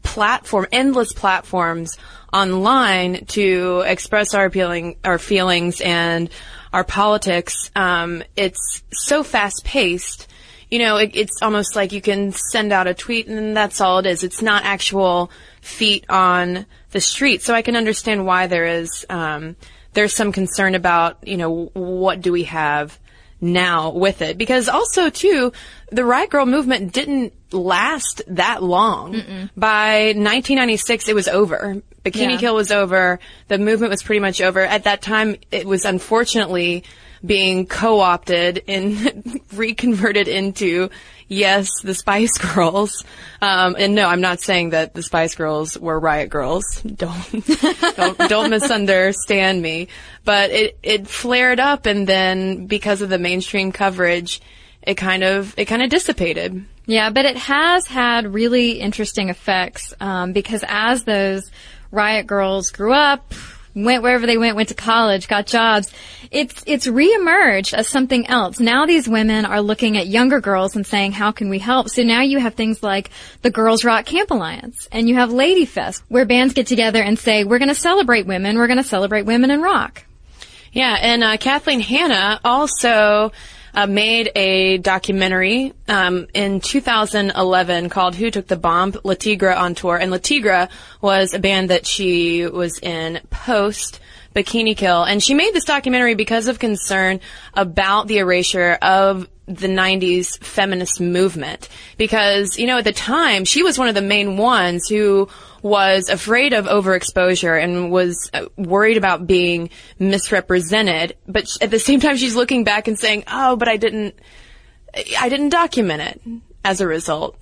platform, 0.02 0.66
endless 0.72 1.12
platforms 1.12 1.96
online 2.32 3.24
to 3.26 3.82
express 3.86 4.34
our 4.34 4.50
feeling, 4.50 4.96
our 5.04 5.18
feelings 5.18 5.80
and 5.80 6.30
our 6.72 6.84
politics. 6.84 7.70
Um, 7.74 8.22
it's 8.36 8.82
so 8.92 9.22
fast 9.22 9.64
paced. 9.64 10.26
You 10.70 10.80
know, 10.80 10.96
it, 10.96 11.12
it's 11.14 11.42
almost 11.42 11.76
like 11.76 11.92
you 11.92 12.02
can 12.02 12.32
send 12.32 12.72
out 12.72 12.86
a 12.86 12.94
tweet 12.94 13.26
and 13.26 13.56
that's 13.56 13.80
all 13.80 13.98
it 14.00 14.06
is. 14.06 14.22
It's 14.22 14.42
not 14.42 14.64
actual 14.64 15.30
feet 15.62 16.04
on 16.10 16.66
the 16.90 17.00
street. 17.00 17.42
So 17.42 17.54
I 17.54 17.62
can 17.62 17.76
understand 17.76 18.26
why 18.26 18.46
there 18.46 18.66
is 18.66 19.06
um, 19.08 19.56
there's 19.94 20.14
some 20.14 20.32
concern 20.32 20.74
about 20.74 21.26
you 21.26 21.36
know 21.36 21.70
what 21.72 22.20
do 22.20 22.32
we 22.32 22.44
have 22.44 22.98
now 23.40 23.90
with 23.90 24.22
it. 24.22 24.38
Because 24.38 24.68
also 24.68 25.11
too 25.11 25.53
the 25.90 26.05
riot 26.05 26.31
Grrrl 26.31 26.48
movement 26.48 26.92
didn't 26.92 27.33
last 27.53 28.22
that 28.29 28.62
long. 28.62 29.14
Mm-mm. 29.14 29.51
by 29.57 30.12
1996 30.16 31.09
it 31.09 31.14
was 31.14 31.29
over. 31.29 31.83
Bikini 32.05 32.33
yeah. 32.33 32.37
kill 32.38 32.55
was 32.55 32.70
over. 32.70 33.18
The 33.48 33.59
movement 33.59 33.90
was 33.90 34.03
pretty 34.03 34.20
much 34.20 34.40
over. 34.40 34.61
At 34.61 34.85
that 34.85 35.03
time 35.03 35.37
it 35.51 35.66
was 35.66 35.85
unfortunately 35.85 36.85
being 37.24 37.66
co-opted 37.66 38.62
and 38.68 39.40
reconverted 39.53 40.29
into 40.29 40.90
yes, 41.28 41.68
the 41.82 41.94
Spice 41.94 42.36
Girls. 42.54 43.04
Um, 43.40 43.76
and 43.78 43.94
no, 43.94 44.08
I'm 44.08 44.20
not 44.20 44.40
saying 44.40 44.70
that 44.70 44.94
the 44.94 45.02
Spice 45.02 45.34
Girls 45.34 45.78
were 45.78 45.98
Riot 45.98 46.30
Grrrls. 46.30 46.82
Don't 46.82 47.96
don't, 47.96 48.18
don't 48.28 48.50
misunderstand 48.50 49.62
me. 49.62 49.88
But 50.24 50.50
it 50.50 50.78
it 50.82 51.06
flared 51.06 51.60
up, 51.60 51.86
and 51.86 52.06
then 52.06 52.66
because 52.66 53.02
of 53.02 53.08
the 53.08 53.18
mainstream 53.18 53.72
coverage, 53.72 54.40
it 54.82 54.94
kind 54.96 55.22
of 55.22 55.54
it 55.56 55.66
kind 55.66 55.82
of 55.82 55.90
dissipated. 55.90 56.64
Yeah, 56.86 57.10
but 57.10 57.26
it 57.26 57.36
has 57.36 57.86
had 57.86 58.32
really 58.32 58.80
interesting 58.80 59.28
effects 59.28 59.92
um, 60.00 60.32
because 60.32 60.64
as 60.66 61.04
those 61.04 61.50
Riot 61.90 62.26
Grrrls 62.26 62.72
grew 62.72 62.94
up, 62.94 63.34
went 63.74 64.02
wherever 64.02 64.26
they 64.26 64.38
went, 64.38 64.57
went 64.57 64.68
to 64.68 64.74
college, 64.74 65.28
got 65.28 65.46
jobs. 65.46 65.92
It's, 66.31 66.62
it's 66.66 66.87
reemerged 66.87 67.74
as 67.74 67.88
something 67.88 68.26
else. 68.26 68.61
Now 68.61 68.87
these 68.87 69.09
women 69.09 69.44
are 69.44 69.61
looking 69.61 69.96
at 69.96 70.07
younger 70.07 70.40
girls 70.40 70.76
and 70.76 70.87
saying, 70.87 71.12
how 71.12 71.33
can 71.33 71.48
we 71.48 71.59
help? 71.59 71.88
So 71.88 72.02
now 72.02 72.22
you 72.22 72.38
have 72.38 72.54
things 72.54 72.83
like 72.83 73.11
the 73.42 73.50
Girls 73.50 73.85
Rock 73.85 74.07
Camp 74.07 74.31
Alliance 74.31 74.88
and 74.92 75.09
you 75.09 75.14
have 75.14 75.31
Ladyfest 75.31 76.02
where 76.09 76.24
bands 76.24 76.54
get 76.54 76.66
together 76.66 77.02
and 77.02 77.18
say, 77.18 77.44
we're 77.44 77.59
going 77.59 77.68
to 77.68 77.74
celebrate 77.74 78.26
women, 78.26 78.57
we're 78.57 78.66
going 78.66 78.78
to 78.78 78.85
celebrate 78.85 79.22
women 79.22 79.50
in 79.50 79.62
rock. 79.62 80.04
Yeah, 80.72 80.96
and 81.00 81.24
uh, 81.24 81.37
Kathleen 81.38 81.81
Hanna 81.81 82.40
also 82.44 83.33
uh, 83.74 83.87
made 83.87 84.31
a 84.35 84.78
documentary 84.78 85.72
um, 85.88 86.26
in 86.35 86.61
2011 86.61 87.88
called 87.88 88.14
"Who 88.14 88.31
Took 88.31 88.46
the 88.46 88.57
Bomp?" 88.57 89.04
Le 89.04 89.16
Tigre 89.16 89.52
on 89.52 89.74
tour, 89.74 89.96
and 89.96 90.11
Le 90.11 90.18
Tigre 90.18 90.68
was 91.00 91.35
a 91.35 91.38
band 91.38 91.70
that 91.70 91.87
she 91.87 92.46
was 92.46 92.78
in 92.78 93.20
post 93.31 94.00
Bikini 94.35 94.76
Kill. 94.76 95.02
And 95.02 95.22
she 95.22 95.35
made 95.35 95.54
this 95.54 95.64
documentary 95.64 96.14
because 96.14 96.48
of 96.48 96.59
concern 96.59 97.20
about 97.54 98.07
the 98.09 98.18
erasure 98.18 98.78
of 98.81 99.28
the 99.46 99.66
90s 99.66 100.38
feminist 100.44 101.00
movement. 101.00 101.68
Because, 101.96 102.59
you 102.59 102.66
know, 102.66 102.78
at 102.78 102.85
the 102.85 102.92
time, 102.92 103.44
she 103.44 103.62
was 103.62 103.78
one 103.78 103.88
of 103.88 103.94
the 103.94 104.02
main 104.02 104.37
ones 104.37 104.88
who 104.88 105.28
was 105.62 106.09
afraid 106.09 106.53
of 106.53 106.66
overexposure 106.66 107.62
and 107.62 107.90
was 107.90 108.31
uh, 108.33 108.47
worried 108.57 108.97
about 108.97 109.27
being 109.27 109.71
misrepresented. 109.99 111.16
But 111.27 111.47
at 111.61 111.71
the 111.71 111.79
same 111.79 112.01
time, 112.01 112.16
she's 112.16 112.37
looking 112.37 112.64
back 112.64 112.88
and 112.88 112.99
saying, 112.99 113.25
oh, 113.27 113.57
but 113.57 113.68
I 113.68 113.77
didn't, 113.77 114.18
I 115.18 115.29
didn't 115.29 115.51
document 115.51 116.03
it 116.03 116.21
as 116.64 116.81
a 116.81 116.87
result. 116.87 117.38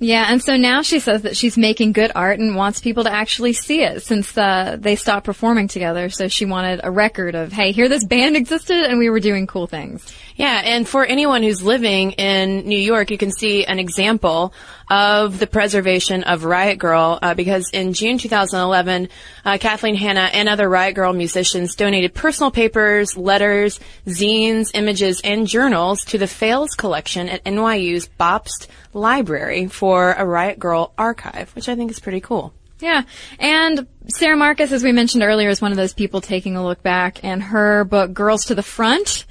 Yeah, 0.00 0.26
and 0.28 0.42
so 0.42 0.56
now 0.56 0.82
she 0.82 0.98
says 0.98 1.22
that 1.22 1.36
she's 1.36 1.56
making 1.56 1.92
good 1.92 2.10
art 2.14 2.38
and 2.40 2.56
wants 2.56 2.80
people 2.80 3.04
to 3.04 3.12
actually 3.12 3.52
see 3.52 3.82
it 3.82 4.02
since 4.02 4.36
uh, 4.36 4.76
they 4.78 4.96
stopped 4.96 5.24
performing 5.24 5.68
together. 5.68 6.10
So 6.10 6.28
she 6.28 6.44
wanted 6.44 6.80
a 6.82 6.90
record 6.90 7.34
of, 7.34 7.52
hey, 7.52 7.72
here 7.72 7.88
this 7.88 8.04
band 8.04 8.36
existed 8.36 8.84
and 8.84 8.98
we 8.98 9.08
were 9.08 9.20
doing 9.20 9.46
cool 9.46 9.66
things. 9.66 10.04
Yeah, 10.36 10.60
and 10.64 10.88
for 10.88 11.04
anyone 11.04 11.44
who's 11.44 11.62
living 11.62 12.12
in 12.12 12.66
New 12.66 12.78
York, 12.78 13.12
you 13.12 13.18
can 13.18 13.30
see 13.30 13.64
an 13.64 13.78
example 13.78 14.52
of 14.90 15.38
the 15.38 15.46
preservation 15.46 16.24
of 16.24 16.44
Riot 16.44 16.80
Grrrl 16.80 17.20
uh, 17.22 17.34
because 17.34 17.70
in 17.72 17.92
June 17.92 18.18
2011, 18.18 19.08
uh, 19.44 19.58
Kathleen 19.58 19.94
Hanna 19.94 20.28
and 20.32 20.48
other 20.48 20.68
Riot 20.68 20.96
Grrrl 20.96 21.16
musicians 21.16 21.76
donated 21.76 22.14
personal 22.14 22.50
papers, 22.50 23.16
letters, 23.16 23.78
zines, 24.06 24.72
images, 24.74 25.20
and 25.22 25.46
journals 25.46 26.04
to 26.06 26.18
the 26.18 26.26
Fales 26.26 26.74
collection 26.74 27.28
at 27.28 27.44
NYU's 27.44 28.08
Bobst 28.18 28.66
Library 28.92 29.68
for 29.68 30.12
a 30.12 30.26
Riot 30.26 30.58
Grrrl 30.58 30.90
archive, 30.98 31.54
which 31.54 31.68
I 31.68 31.76
think 31.76 31.92
is 31.92 32.00
pretty 32.00 32.20
cool. 32.20 32.52
Yeah. 32.80 33.02
And 33.38 33.86
Sarah 34.08 34.36
Marcus, 34.36 34.72
as 34.72 34.82
we 34.82 34.90
mentioned 34.90 35.22
earlier, 35.22 35.48
is 35.48 35.62
one 35.62 35.70
of 35.70 35.76
those 35.76 35.94
people 35.94 36.20
taking 36.20 36.56
a 36.56 36.64
look 36.64 36.82
back 36.82 37.22
and 37.22 37.40
her 37.40 37.84
book, 37.84 38.12
Girls 38.12 38.46
to 38.46 38.56
the 38.56 38.64
Front, 38.64 39.26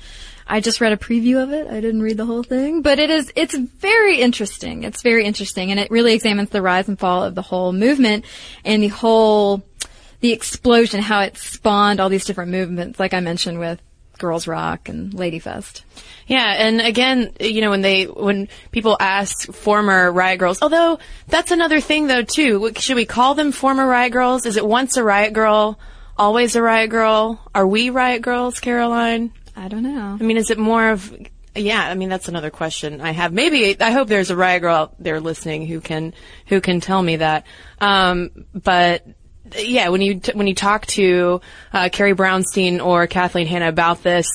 I 0.48 0.60
just 0.60 0.82
read 0.82 0.94
a 0.94 0.98
preview 0.98 1.42
of 1.42 1.52
it. 1.52 1.68
I 1.68 1.82
didn't 1.82 2.02
read 2.02 2.18
the 2.18 2.26
whole 2.26 2.44
thing, 2.44 2.82
but 2.82 3.00
it 3.00 3.10
is, 3.10 3.32
it's 3.36 3.56
very 3.56 4.20
interesting. 4.20 4.84
It's 4.84 5.02
very 5.02 5.26
interesting 5.26 5.72
and 5.72 5.80
it 5.80 5.92
really 5.92 6.14
examines 6.14 6.50
the 6.50 6.62
rise 6.62 6.88
and 6.88 7.00
fall 7.00 7.24
of 7.24 7.36
the 7.36 7.42
whole 7.42 7.74
movement 7.74 8.26
and 8.64 8.84
the 8.84 8.90
whole, 8.90 9.64
the 10.20 10.32
explosion, 10.32 11.02
how 11.02 11.22
it 11.22 11.38
spawned 11.38 12.00
all 12.00 12.10
these 12.10 12.26
different 12.26 12.52
movements, 12.52 13.00
like 13.00 13.14
I 13.14 13.20
mentioned 13.20 13.60
with 13.60 13.82
Girls 14.18 14.48
Rock 14.48 14.90
and 14.90 15.12
Ladyfest. 15.12 15.82
Yeah, 16.28 16.46
and 16.46 16.80
again, 16.80 17.34
you 17.40 17.62
know, 17.62 17.72
when 17.72 17.82
they 17.82 18.06
when 18.06 18.48
people 18.72 18.96
ask 19.00 19.52
former 19.52 20.12
Riot 20.12 20.40
Grrrls, 20.40 20.62
although 20.62 21.00
that's 21.28 21.52
another 21.52 21.82
thing 21.82 22.08
though 22.08 22.22
too. 22.22 22.72
Should 22.78 22.96
we 22.96 23.06
call 23.06 23.36
them 23.36 23.52
former 23.52 23.86
Riot 23.86 24.14
Grrrls? 24.14 24.46
Is 24.46 24.56
it 24.56 24.66
once 24.66 24.96
a 24.96 25.04
Riot 25.04 25.34
Grrrl, 25.34 25.76
always 26.18 26.56
a 26.56 26.62
Riot 26.62 26.92
Grrrl? 26.92 27.40
Are 27.54 27.68
we 27.68 27.90
Riot 27.90 28.22
Grrrls, 28.22 28.62
Caroline? 28.62 29.34
I 29.56 29.68
don't 29.68 29.84
know. 29.84 30.18
I 30.20 30.24
mean, 30.24 30.38
is 30.38 30.50
it 30.50 30.58
more 30.58 30.90
of 30.90 31.16
yeah, 31.56 31.82
I 31.88 31.94
mean 31.94 32.10
that's 32.10 32.28
another 32.28 32.50
question 32.50 33.00
I 33.02 33.12
have. 33.12 33.32
Maybe 33.32 33.80
I 33.80 33.92
hope 33.92 34.08
there's 34.08 34.32
a 34.32 34.36
Riot 34.36 34.64
Grrrl 34.64 34.74
out 34.74 34.96
there 35.04 35.20
listening 35.20 35.68
who 35.68 35.82
can 35.82 36.14
who 36.48 36.62
can 36.62 36.80
tell 36.82 37.02
me 37.02 37.18
that. 37.18 37.46
Um, 37.80 38.46
but 38.54 39.06
yeah, 39.58 39.90
when 39.90 40.02
you 40.02 40.20
t- 40.20 40.32
when 40.34 40.48
you 40.48 40.56
talk 40.56 40.86
to 40.88 41.42
uh, 41.72 41.90
Carrie 41.92 42.16
Brownstein 42.16 42.84
or 42.84 43.06
Kathleen 43.06 43.46
Hanna 43.46 43.70
about 43.70 44.02
this, 44.02 44.28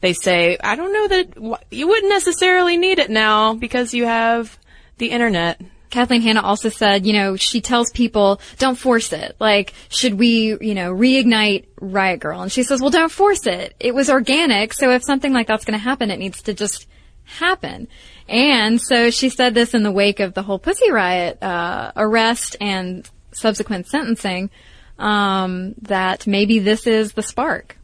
they 0.00 0.12
say, 0.12 0.58
I 0.62 0.74
don't 0.74 0.92
know 0.92 1.08
that 1.08 1.34
w- 1.34 1.56
you 1.70 1.86
wouldn't 1.86 2.10
necessarily 2.10 2.76
need 2.76 2.98
it 2.98 3.10
now 3.10 3.54
because 3.54 3.94
you 3.94 4.04
have 4.06 4.58
the 4.98 5.10
internet. 5.10 5.60
Kathleen 5.94 6.22
Hanna 6.22 6.42
also 6.42 6.70
said, 6.70 7.06
you 7.06 7.12
know, 7.12 7.36
she 7.36 7.60
tells 7.60 7.92
people, 7.92 8.40
don't 8.58 8.74
force 8.74 9.12
it. 9.12 9.36
Like, 9.38 9.74
should 9.90 10.14
we, 10.14 10.58
you 10.60 10.74
know, 10.74 10.92
reignite 10.92 11.66
Riot 11.80 12.18
Grrrl? 12.18 12.42
And 12.42 12.50
she 12.50 12.64
says, 12.64 12.80
well, 12.80 12.90
don't 12.90 13.12
force 13.12 13.46
it. 13.46 13.76
It 13.78 13.94
was 13.94 14.10
organic, 14.10 14.72
so 14.72 14.90
if 14.90 15.04
something 15.04 15.32
like 15.32 15.46
that's 15.46 15.64
going 15.64 15.78
to 15.78 15.84
happen, 15.84 16.10
it 16.10 16.18
needs 16.18 16.42
to 16.42 16.52
just 16.52 16.88
happen. 17.22 17.86
And 18.28 18.80
so 18.80 19.10
she 19.10 19.28
said 19.28 19.54
this 19.54 19.72
in 19.72 19.84
the 19.84 19.92
wake 19.92 20.18
of 20.18 20.34
the 20.34 20.42
whole 20.42 20.58
Pussy 20.58 20.90
Riot 20.90 21.40
uh, 21.40 21.92
arrest 21.94 22.56
and 22.60 23.08
subsequent 23.30 23.86
sentencing, 23.86 24.50
um, 24.98 25.76
that 25.82 26.26
maybe 26.26 26.58
this 26.58 26.88
is 26.88 27.12
the 27.12 27.22
spark. 27.22 27.78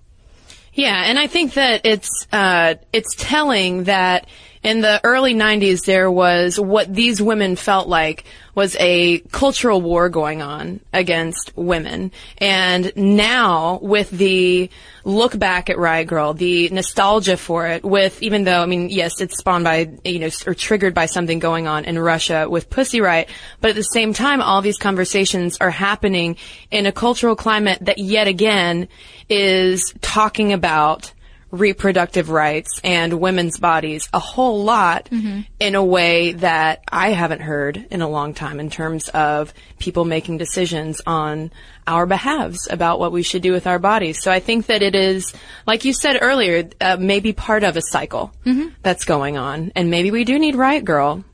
Yeah, 0.75 1.01
and 1.07 1.16
I 1.16 1.29
think 1.29 1.55
that 1.55 1.83
it's 1.85 2.27
uh, 2.33 2.75
it's 2.92 3.14
telling 3.16 3.85
that 3.85 4.27
in 4.62 4.83
the 4.83 5.01
early 5.05 5.35
90s 5.35 5.87
there 5.87 6.11
was 6.11 6.61
what 6.61 6.92
these 6.92 7.20
women 7.20 7.57
felt 7.57 7.88
like 7.88 8.25
was 8.55 8.77
a 8.79 9.20
cultural 9.31 9.81
war 9.81 10.09
going 10.09 10.42
on 10.42 10.81
against 10.92 11.57
women. 11.57 12.12
And 12.38 12.92
now 12.94 13.79
with 13.81 14.11
the 14.11 14.68
look 15.05 15.38
back 15.38 15.70
at 15.70 15.79
Riot 15.79 16.09
Grrrl, 16.09 16.37
the 16.37 16.68
nostalgia 16.68 17.38
for 17.38 17.66
it 17.68 17.85
with, 17.85 18.23
even 18.23 18.44
though, 18.44 18.61
I 18.61 18.66
mean, 18.66 18.90
yes, 18.90 19.20
it's 19.20 19.38
spawned 19.38 19.64
by, 19.64 19.90
you 20.05 20.18
know, 20.18 20.31
or 20.46 20.55
triggered 20.55 20.94
by 20.94 21.07
something 21.07 21.38
going 21.38 21.66
on 21.66 21.87
in 21.87 21.99
Russia 21.99 22.46
with 22.51 22.68
Pussy 22.68 23.01
Riot, 23.01 23.31
but 23.62 23.70
at 23.70 23.77
the 23.77 23.83
same 23.83 24.12
time, 24.12 24.42
all 24.42 24.61
these 24.61 24.79
conversations 24.79 25.57
are 25.61 25.70
happening 25.70 26.37
in 26.70 26.85
a 26.85 26.92
cultural 26.92 27.37
climate 27.37 27.79
that 27.83 27.99
yet 27.99 28.27
again 28.27 28.88
is 29.31 29.94
talking 30.03 30.53
about 30.53 31.12
reproductive 31.51 32.31
rights 32.31 32.81
and 32.85 33.21
women's 33.21 33.59
bodies 33.59 34.09
a 34.13 34.19
whole 34.19 34.63
lot 34.65 35.09
mm-hmm. 35.11 35.41
in 35.59 35.75
a 35.75 35.85
way 35.85 36.33
that 36.33 36.83
I 36.89 37.11
haven't 37.11 37.41
heard 37.41 37.87
in 37.91 38.03
a 38.03 38.09
long 38.09 38.35
time 38.35 38.61
in 38.61 38.71
terms 38.71 39.09
of 39.09 39.53
people 39.79 40.05
making 40.05 40.39
decisions 40.39 41.01
on 41.07 41.51
our 41.87 42.07
behalves 42.07 42.69
about 42.71 43.01
what 43.01 43.13
we 43.13 43.23
should 43.23 43.43
do 43.43 43.53
with 43.53 43.67
our 43.67 43.79
bodies. 43.79 44.23
So 44.23 44.31
I 44.31 44.39
think 44.41 44.67
that 44.67 44.83
it 44.83 44.95
is, 44.95 45.35
like 45.67 45.85
you 45.85 45.93
said 45.93 46.19
earlier, 46.21 46.69
uh, 46.81 46.97
maybe 47.01 47.33
part 47.33 47.65
of 47.65 47.77
a 47.77 47.83
cycle 47.83 48.33
mm-hmm. 48.45 48.69
that's 48.83 49.05
going 49.05 49.37
on. 49.37 49.73
And 49.75 49.91
maybe 49.91 50.11
we 50.11 50.25
do 50.25 50.39
need 50.39 50.55
Riot 50.55 50.85
Grrrl 50.85 51.25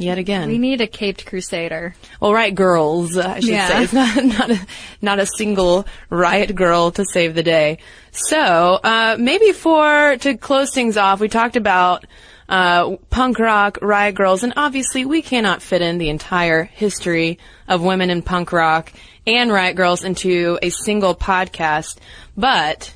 Yet 0.00 0.16
again. 0.16 0.48
We 0.48 0.58
need 0.58 0.80
a 0.80 0.86
caped 0.86 1.26
crusader. 1.26 1.96
Well, 2.20 2.32
right 2.32 2.54
girls, 2.54 3.18
I 3.18 3.40
should 3.40 3.48
yeah. 3.48 3.66
say. 3.66 3.82
It's 3.82 3.92
not, 3.92 4.24
not, 4.38 4.50
a, 4.50 4.66
not 5.02 5.18
a 5.18 5.26
single 5.26 5.86
riot 6.08 6.50
grrrl 6.50 6.94
to 6.94 7.04
save 7.12 7.34
the 7.34 7.42
day. 7.42 7.78
So, 8.12 8.38
uh, 8.38 9.16
maybe 9.18 9.50
for, 9.50 10.16
to 10.18 10.36
close 10.36 10.72
things 10.72 10.96
off, 10.96 11.18
we 11.18 11.28
talked 11.28 11.56
about, 11.56 12.06
uh, 12.48 12.94
punk 13.10 13.40
rock, 13.40 13.78
riot 13.82 14.14
grrrls, 14.14 14.44
and 14.44 14.52
obviously 14.56 15.04
we 15.04 15.20
cannot 15.20 15.62
fit 15.62 15.82
in 15.82 15.98
the 15.98 16.10
entire 16.10 16.62
history 16.62 17.40
of 17.66 17.82
women 17.82 18.08
in 18.08 18.22
punk 18.22 18.52
rock 18.52 18.92
and 19.26 19.50
riot 19.50 19.76
grrrls 19.76 20.04
into 20.04 20.60
a 20.62 20.70
single 20.70 21.16
podcast. 21.16 21.98
But, 22.36 22.94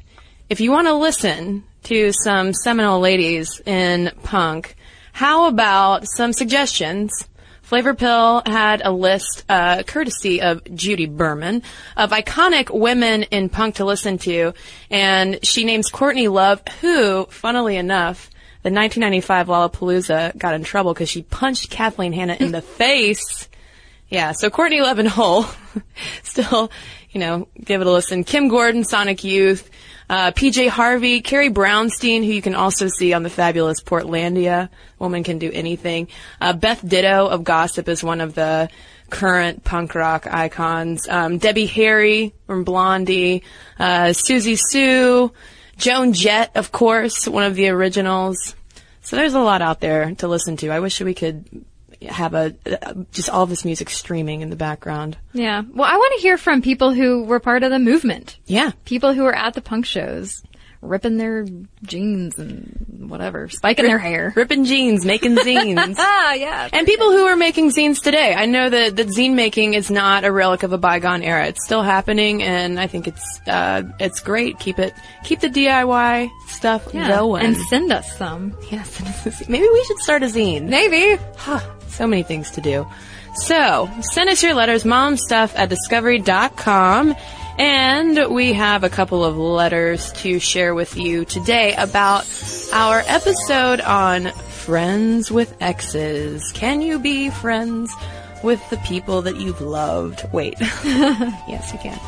if 0.49 0.61
you 0.61 0.71
want 0.71 0.87
to 0.87 0.95
listen 0.95 1.65
to 1.85 2.13
some 2.13 2.53
seminal 2.53 3.01
ladies 3.01 3.61
in 3.67 4.13
punk, 4.23 4.77
how 5.13 5.47
about 5.47 6.09
some 6.09 6.33
suggestions? 6.33 7.29
Flavorpill 7.73 8.47
had 8.47 8.83
a 8.85 8.91
list, 8.91 9.45
uh, 9.49 9.83
courtesy 9.85 10.43
of 10.43 10.63
Judy 10.75 11.07
Berman, 11.07 11.63
of 11.97 12.11
iconic 12.11 12.69
women 12.69 13.23
in 13.25 13.49
punk 13.49 13.77
to 13.77 13.85
listen 13.85 14.19
to, 14.19 14.53
and 14.91 15.39
she 15.43 15.65
names 15.65 15.89
Courtney 15.89 16.29
Love, 16.29 16.61
who, 16.83 17.25
funnily 17.31 17.77
enough, 17.77 18.29
the 18.63 18.71
1995 18.71 19.47
Lollapalooza 19.47 20.37
got 20.37 20.55
in 20.55 20.65
trouble 20.65 20.93
because 20.93 21.09
she 21.09 21.23
punched 21.23 21.71
Kathleen 21.71 22.13
Hanna 22.13 22.37
in 22.39 22.53
the 22.53 22.61
face. 22.79 23.49
Yeah, 24.09 24.33
so 24.33 24.51
Courtney 24.51 24.83
Love 24.83 24.99
and 24.99 25.09
Hole, 25.09 25.47
still, 26.23 26.71
you 27.11 27.21
know, 27.21 27.49
give 27.59 27.81
it 27.81 27.87
a 27.87 27.91
listen. 27.91 28.25
Kim 28.25 28.49
Gordon, 28.49 28.85
Sonic 28.85 29.25
Youth, 29.25 29.71
uh, 30.09 30.33
PJ 30.33 30.69
Harvey, 30.69 31.21
Carrie 31.21 31.51
Brownstein, 31.51 32.25
who 32.25 32.33
you 32.33 32.43
can 32.43 32.55
also 32.55 32.89
see 32.89 33.13
on 33.13 33.23
the 33.23 33.31
fabulous 33.31 33.81
Portlandia. 33.81 34.69
Woman 34.99 35.25
can 35.25 35.39
do 35.39 35.51
anything. 35.53 36.09
Uh, 36.41 36.53
Beth 36.53 36.87
Ditto 36.87 37.27
of 37.27 37.45
Gossip 37.45 37.89
is 37.89 38.05
one 38.05 38.21
of 38.21 38.35
the 38.35 38.69
current 39.11 39.63
punk 39.63 39.95
rock 39.95 40.27
icons. 40.27 41.09
Um, 41.09 41.39
Debbie 41.39 41.67
Harry 41.67 42.35
from 42.47 42.65
Blondie, 42.65 43.43
uh, 43.79 44.07
Siouxsie 44.09 44.59
Sioux, 44.59 45.33
Joan 45.77 46.13
Jett, 46.13 46.57
of 46.57 46.73
course, 46.73 47.29
one 47.29 47.45
of 47.45 47.55
the 47.55 47.69
originals. 47.69 48.55
So 49.03 49.17
there's 49.17 49.35
a 49.35 49.41
lot 49.41 49.63
out 49.63 49.81
there 49.81 50.15
to 50.17 50.29
listen 50.29 50.57
to. 50.59 50.71
I 50.71 50.81
wish 50.81 51.01
we 51.01 51.15
could 51.15 51.65
have 52.09 52.35
a 52.35 52.55
just 53.13 53.31
all 53.31 53.47
this 53.47 53.65
music 53.65 53.91
streaming 53.91 54.41
in 54.41 54.51
the 54.51 54.57
background. 54.57 55.17
Yeah. 55.33 55.63
Well, 55.75 55.89
I 55.89 55.97
want 55.97 56.15
to 56.17 56.23
hear 56.23 56.39
from 56.39 56.63
people 56.63 56.93
who 56.93 57.25
were 57.25 57.41
part 57.41 57.63
of 57.63 57.71
the 57.71 57.79
movement. 57.79 58.39
Yeah. 58.47 58.73
People 58.85 59.13
who 59.13 59.23
were 59.23 59.35
at 59.35 59.55
the 59.55 59.61
punk 59.61 59.87
shows 59.87 60.43
ripping 60.83 61.17
their 61.17 61.47
jeans 61.85 62.39
and 62.39 63.07
whatever, 63.09 63.49
spiking 63.49 63.85
Rip, 63.85 63.91
their 63.91 63.99
hair. 63.99 64.33
Ripping 64.35 64.65
jeans, 64.65 65.07
making 65.07 65.37
zines. 65.37 65.95
ah, 65.97 66.33
yeah. 66.35 66.69
And 66.73 66.87
people 66.87 67.13
who 67.13 67.25
are 67.27 67.37
making 67.37 67.71
zines 67.71 68.03
today. 68.03 68.35
I 68.35 68.47
know 68.47 68.69
that, 68.69 68.97
that 68.97 69.07
zine 69.07 69.35
making 69.35 69.75
is 69.75 69.91
not 69.91 70.25
a 70.25 70.33
relic 70.33 70.65
of 70.65 70.73
a 70.73 70.79
bygone 70.79 71.23
era. 71.23 71.47
It's 71.47 71.65
still 71.65 71.83
happening 71.83 72.43
and 72.43 72.79
I 72.79 72.89
think 72.89 73.07
it's, 73.07 73.41
uh, 73.47 73.85
it's 74.01 74.21
great. 74.21 74.59
Keep 74.59 74.81
it, 74.81 74.93
keep 75.25 75.41
the 75.41 75.49
DIY 75.49 76.31
stuff 76.49 76.89
yeah. 76.93 77.09
going. 77.09 77.47
And 77.47 77.57
send 77.57 77.93
us 77.93 78.17
some. 78.19 78.57
Yeah, 78.71 78.83
send 78.83 79.09
us 79.09 79.27
a 79.27 79.31
zine. 79.31 79.49
Maybe 79.49 79.69
we 79.73 79.85
should 79.85 79.99
start 79.99 80.23
a 80.25 80.27
zine. 80.27 80.69
Maybe. 80.69 81.23
Huh, 81.37 81.61
so 81.93 82.07
many 82.07 82.23
things 82.23 82.51
to 82.53 82.61
do. 82.61 82.87
So, 83.35 83.91
send 84.01 84.29
us 84.29 84.43
your 84.43 84.55
letters, 84.55 84.85
momstuff 84.85 85.53
at 85.57 85.69
discovery.com. 85.69 87.15
And 87.59 88.35
we 88.35 88.55
have 88.55 88.83
a 88.83 88.89
couple 88.89 89.25
of 89.25 89.37
letters 89.37 90.13
to 90.15 90.39
share 90.39 90.75
with 90.75 90.97
you 90.97 91.25
today 91.25 91.75
about 91.75 92.27
our 92.73 93.03
episode 93.07 93.81
on 93.81 94.27
friends 94.33 95.31
with 95.31 95.55
exes. 95.61 96.51
Can 96.53 96.81
you 96.81 96.99
be 96.99 97.29
friends 97.29 97.95
with 98.43 98.69
the 98.71 98.79
people 98.79 99.23
that 99.23 99.37
you've 99.37 99.61
loved? 99.61 100.25
Wait. 100.33 100.57
yes, 100.61 101.73
you 101.73 101.79
can. 101.79 101.99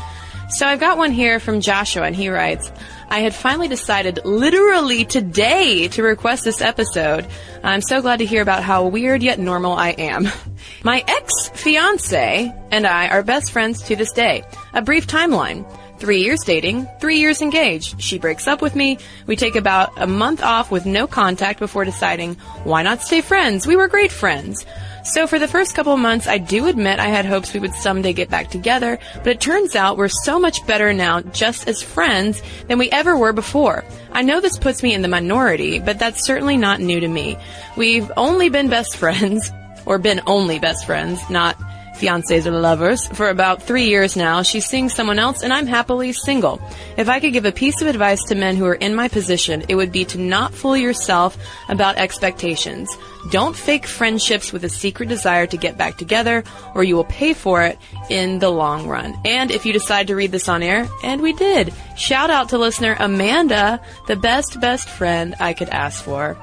So 0.55 0.65
I've 0.65 0.79
got 0.79 0.97
one 0.97 1.11
here 1.11 1.41
from 1.41 1.59
Joshua, 1.59 2.03
and 2.03 2.15
he 2.15 2.29
writes, 2.29 2.71
I 3.09 3.19
had 3.19 3.35
finally 3.35 3.67
decided 3.67 4.21
literally 4.23 5.03
today 5.03 5.89
to 5.89 6.01
request 6.01 6.45
this 6.45 6.61
episode. 6.61 7.27
I'm 7.61 7.81
so 7.81 8.01
glad 8.01 8.19
to 8.19 8.25
hear 8.25 8.41
about 8.41 8.63
how 8.63 8.87
weird 8.87 9.21
yet 9.21 9.37
normal 9.37 9.73
I 9.73 9.89
am. 9.89 10.29
My 10.83 11.03
ex-fiance 11.05 12.55
and 12.71 12.87
I 12.87 13.09
are 13.09 13.21
best 13.21 13.51
friends 13.51 13.81
to 13.83 13.97
this 13.97 14.13
day. 14.13 14.45
A 14.73 14.81
brief 14.81 15.07
timeline. 15.07 15.69
Three 15.99 16.21
years 16.21 16.39
dating, 16.45 16.87
three 17.01 17.17
years 17.17 17.41
engaged. 17.41 18.01
She 18.01 18.17
breaks 18.17 18.47
up 18.47 18.61
with 18.61 18.75
me. 18.75 18.97
We 19.27 19.35
take 19.35 19.57
about 19.57 19.91
a 19.97 20.07
month 20.07 20.41
off 20.41 20.71
with 20.71 20.85
no 20.85 21.05
contact 21.05 21.59
before 21.59 21.83
deciding, 21.83 22.35
why 22.63 22.81
not 22.81 23.01
stay 23.01 23.19
friends? 23.19 23.67
We 23.67 23.75
were 23.75 23.89
great 23.89 24.11
friends. 24.11 24.65
So 25.05 25.27
for 25.27 25.37
the 25.37 25.47
first 25.47 25.75
couple 25.75 25.95
months, 25.97 26.25
I 26.25 26.39
do 26.39 26.65
admit 26.65 26.99
I 26.99 27.09
had 27.09 27.27
hopes 27.27 27.53
we 27.53 27.59
would 27.59 27.75
someday 27.75 28.11
get 28.11 28.27
back 28.27 28.49
together, 28.49 28.97
but 29.17 29.27
it 29.27 29.39
turns 29.39 29.75
out 29.75 29.97
we're 29.97 30.07
so 30.07 30.39
much 30.39 30.65
better 30.65 30.93
now 30.93 31.21
just 31.21 31.67
as 31.67 31.83
friends 31.83 32.41
than 32.67 32.79
we 32.79 32.89
ever 32.89 33.15
were 33.15 33.31
before. 33.31 33.85
I 34.11 34.23
know 34.23 34.41
this 34.41 34.57
puts 34.57 34.81
me 34.81 34.95
in 34.95 35.03
the 35.03 35.07
minority, 35.07 35.77
but 35.77 35.99
that's 35.99 36.25
certainly 36.25 36.57
not 36.57 36.79
new 36.79 36.99
to 36.99 37.07
me. 37.07 37.37
We've 37.77 38.11
only 38.17 38.49
been 38.49 38.67
best 38.67 38.97
friends, 38.97 39.51
or 39.85 39.99
been 39.99 40.21
only 40.25 40.57
best 40.57 40.87
friends, 40.87 41.21
not 41.29 41.55
fiancés 41.95 42.45
or 42.45 42.51
lovers, 42.51 43.07
for 43.07 43.29
about 43.29 43.63
three 43.63 43.85
years 43.85 44.15
now. 44.15 44.41
She's 44.41 44.65
seeing 44.65 44.89
someone 44.89 45.19
else 45.19 45.43
and 45.43 45.53
I'm 45.53 45.67
happily 45.67 46.13
single. 46.13 46.61
If 46.97 47.09
I 47.09 47.19
could 47.19 47.33
give 47.33 47.45
a 47.45 47.51
piece 47.51 47.81
of 47.81 47.87
advice 47.87 48.23
to 48.25 48.35
men 48.35 48.55
who 48.55 48.65
are 48.65 48.75
in 48.75 48.95
my 48.95 49.07
position, 49.07 49.63
it 49.69 49.75
would 49.75 49.91
be 49.91 50.05
to 50.05 50.17
not 50.17 50.53
fool 50.53 50.77
yourself 50.77 51.37
about 51.69 51.97
expectations. 51.97 52.95
Don't 53.31 53.55
fake 53.55 53.87
friendships 53.87 54.53
with 54.53 54.63
a 54.63 54.69
secret 54.69 55.09
desire 55.09 55.47
to 55.47 55.57
get 55.57 55.77
back 55.77 55.97
together 55.97 56.43
or 56.75 56.83
you 56.83 56.95
will 56.95 57.05
pay 57.05 57.33
for 57.33 57.63
it 57.63 57.79
in 58.09 58.39
the 58.39 58.49
long 58.49 58.87
run. 58.87 59.15
And 59.25 59.49
if 59.49 59.65
you 59.65 59.73
decide 59.73 60.07
to 60.07 60.15
read 60.15 60.31
this 60.31 60.47
on 60.47 60.61
air, 60.61 60.87
and 61.03 61.21
we 61.21 61.33
did, 61.33 61.73
shout 61.97 62.29
out 62.29 62.49
to 62.49 62.57
listener 62.57 62.95
Amanda, 62.99 63.81
the 64.07 64.15
best, 64.15 64.59
best 64.59 64.89
friend 64.89 65.35
I 65.39 65.53
could 65.53 65.69
ask 65.69 66.03
for. 66.03 66.37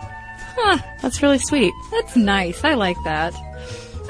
Huh, 0.55 0.79
that's 1.01 1.23
really 1.23 1.38
sweet. 1.38 1.73
That's 1.91 2.17
nice. 2.17 2.62
I 2.65 2.75
like 2.75 2.97
that. 3.05 3.35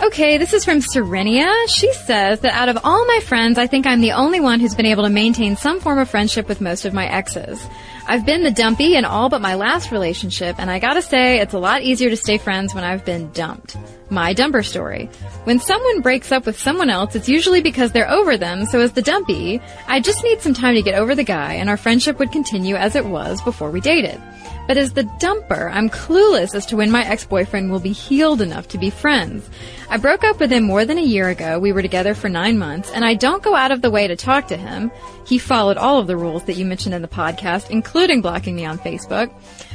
Okay, 0.00 0.38
this 0.38 0.52
is 0.52 0.64
from 0.64 0.80
Serenia. 0.80 1.52
She 1.68 1.92
says 1.92 2.40
that 2.40 2.54
out 2.54 2.68
of 2.68 2.78
all 2.82 3.06
my 3.06 3.20
friends, 3.20 3.58
I 3.58 3.66
think 3.66 3.86
I'm 3.86 4.00
the 4.00 4.12
only 4.12 4.40
one 4.40 4.58
who's 4.58 4.74
been 4.74 4.86
able 4.86 5.04
to 5.04 5.10
maintain 5.10 5.54
some 5.54 5.80
form 5.80 5.98
of 5.98 6.08
friendship 6.08 6.48
with 6.48 6.60
most 6.60 6.84
of 6.84 6.94
my 6.94 7.06
exes. 7.06 7.64
I've 8.06 8.26
been 8.26 8.42
the 8.42 8.50
dumpy 8.50 8.96
in 8.96 9.04
all 9.04 9.28
but 9.28 9.42
my 9.42 9.54
last 9.54 9.92
relationship, 9.92 10.56
and 10.58 10.70
I 10.70 10.78
gotta 10.78 11.02
say, 11.02 11.38
it's 11.38 11.54
a 11.54 11.58
lot 11.58 11.82
easier 11.82 12.10
to 12.10 12.16
stay 12.16 12.38
friends 12.38 12.74
when 12.74 12.84
I've 12.84 13.04
been 13.04 13.30
dumped. 13.32 13.76
My 14.10 14.34
dumper 14.34 14.64
story. 14.64 15.06
When 15.44 15.60
someone 15.60 16.00
breaks 16.00 16.32
up 16.32 16.46
with 16.46 16.58
someone 16.58 16.90
else, 16.90 17.14
it's 17.14 17.28
usually 17.28 17.60
because 17.60 17.92
they're 17.92 18.10
over 18.10 18.36
them, 18.36 18.64
so 18.64 18.80
as 18.80 18.92
the 18.92 19.02
dumpy, 19.02 19.60
I 19.86 20.00
just 20.00 20.24
need 20.24 20.40
some 20.40 20.54
time 20.54 20.74
to 20.74 20.82
get 20.82 20.94
over 20.94 21.14
the 21.14 21.22
guy, 21.22 21.54
and 21.54 21.68
our 21.68 21.76
friendship 21.76 22.18
would 22.18 22.32
continue 22.32 22.74
as 22.76 22.96
it 22.96 23.04
was 23.04 23.40
before 23.42 23.70
we 23.70 23.80
dated. 23.80 24.20
But 24.66 24.76
as 24.76 24.92
the 24.92 25.04
dumper, 25.04 25.70
I'm 25.72 25.90
clueless 25.90 26.54
as 26.54 26.66
to 26.66 26.76
when 26.76 26.90
my 26.90 27.04
ex-boyfriend 27.04 27.70
will 27.70 27.80
be 27.80 27.92
healed 27.92 28.40
enough 28.40 28.68
to 28.68 28.78
be 28.78 28.90
friends. 28.90 29.48
I 29.90 29.96
broke 29.96 30.24
up 30.24 30.38
with 30.38 30.52
him 30.52 30.64
more 30.64 30.84
than 30.84 30.98
a 30.98 31.02
year 31.02 31.28
ago. 31.28 31.58
We 31.58 31.72
were 31.72 31.82
together 31.82 32.14
for 32.14 32.28
nine 32.28 32.58
months, 32.58 32.90
and 32.90 33.04
I 33.04 33.14
don't 33.14 33.42
go 33.42 33.54
out 33.54 33.72
of 33.72 33.82
the 33.82 33.90
way 33.90 34.06
to 34.06 34.16
talk 34.16 34.48
to 34.48 34.56
him. 34.56 34.90
He 35.26 35.38
followed 35.38 35.76
all 35.76 35.98
of 35.98 36.06
the 36.06 36.16
rules 36.16 36.44
that 36.44 36.56
you 36.56 36.64
mentioned 36.64 36.94
in 36.94 37.02
the 37.02 37.08
podcast, 37.08 37.70
including 37.70 38.22
blocking 38.22 38.54
me 38.54 38.64
on 38.64 38.78
Facebook. 38.78 39.32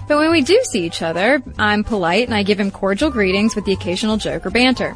But 0.08 0.18
when 0.18 0.32
we 0.32 0.42
do 0.42 0.60
see 0.72 0.86
each 0.86 1.02
other, 1.02 1.44
I'm 1.60 1.84
polite 1.84 2.28
and 2.28 2.34
I 2.34 2.44
give 2.44 2.60
him 2.60 2.72
cordial 2.72 3.12
greetings 3.12 3.56
with 3.56 3.66
the 3.66 3.74
occasional 3.74 4.16
joke 4.16 4.46
or 4.46 4.50
banter. 4.50 4.94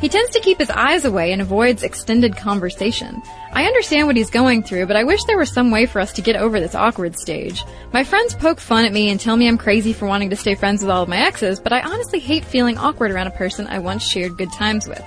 He 0.00 0.08
tends 0.08 0.30
to 0.30 0.40
keep 0.40 0.58
his 0.58 0.70
eyes 0.70 1.04
away 1.04 1.30
and 1.32 1.42
avoids 1.42 1.82
extended 1.82 2.34
conversation. 2.34 3.22
I 3.52 3.66
understand 3.66 4.06
what 4.06 4.16
he's 4.16 4.30
going 4.30 4.62
through, 4.62 4.86
but 4.86 4.96
I 4.96 5.04
wish 5.04 5.22
there 5.24 5.36
was 5.36 5.52
some 5.52 5.70
way 5.70 5.84
for 5.84 6.00
us 6.00 6.12
to 6.14 6.22
get 6.22 6.36
over 6.36 6.58
this 6.58 6.74
awkward 6.74 7.18
stage. 7.18 7.62
My 7.92 8.02
friends 8.02 8.34
poke 8.34 8.60
fun 8.60 8.86
at 8.86 8.94
me 8.94 9.10
and 9.10 9.20
tell 9.20 9.36
me 9.36 9.46
I'm 9.46 9.58
crazy 9.58 9.92
for 9.92 10.06
wanting 10.06 10.30
to 10.30 10.36
stay 10.36 10.54
friends 10.54 10.80
with 10.80 10.90
all 10.90 11.02
of 11.02 11.08
my 11.10 11.18
exes, 11.18 11.60
but 11.60 11.74
I 11.74 11.82
honestly 11.82 12.18
hate 12.18 12.46
feeling 12.46 12.78
awkward 12.78 13.10
around 13.10 13.26
a 13.26 13.32
person 13.32 13.66
I 13.66 13.78
once 13.78 14.02
shared 14.02 14.38
good 14.38 14.52
times 14.52 14.88
with. 14.88 15.04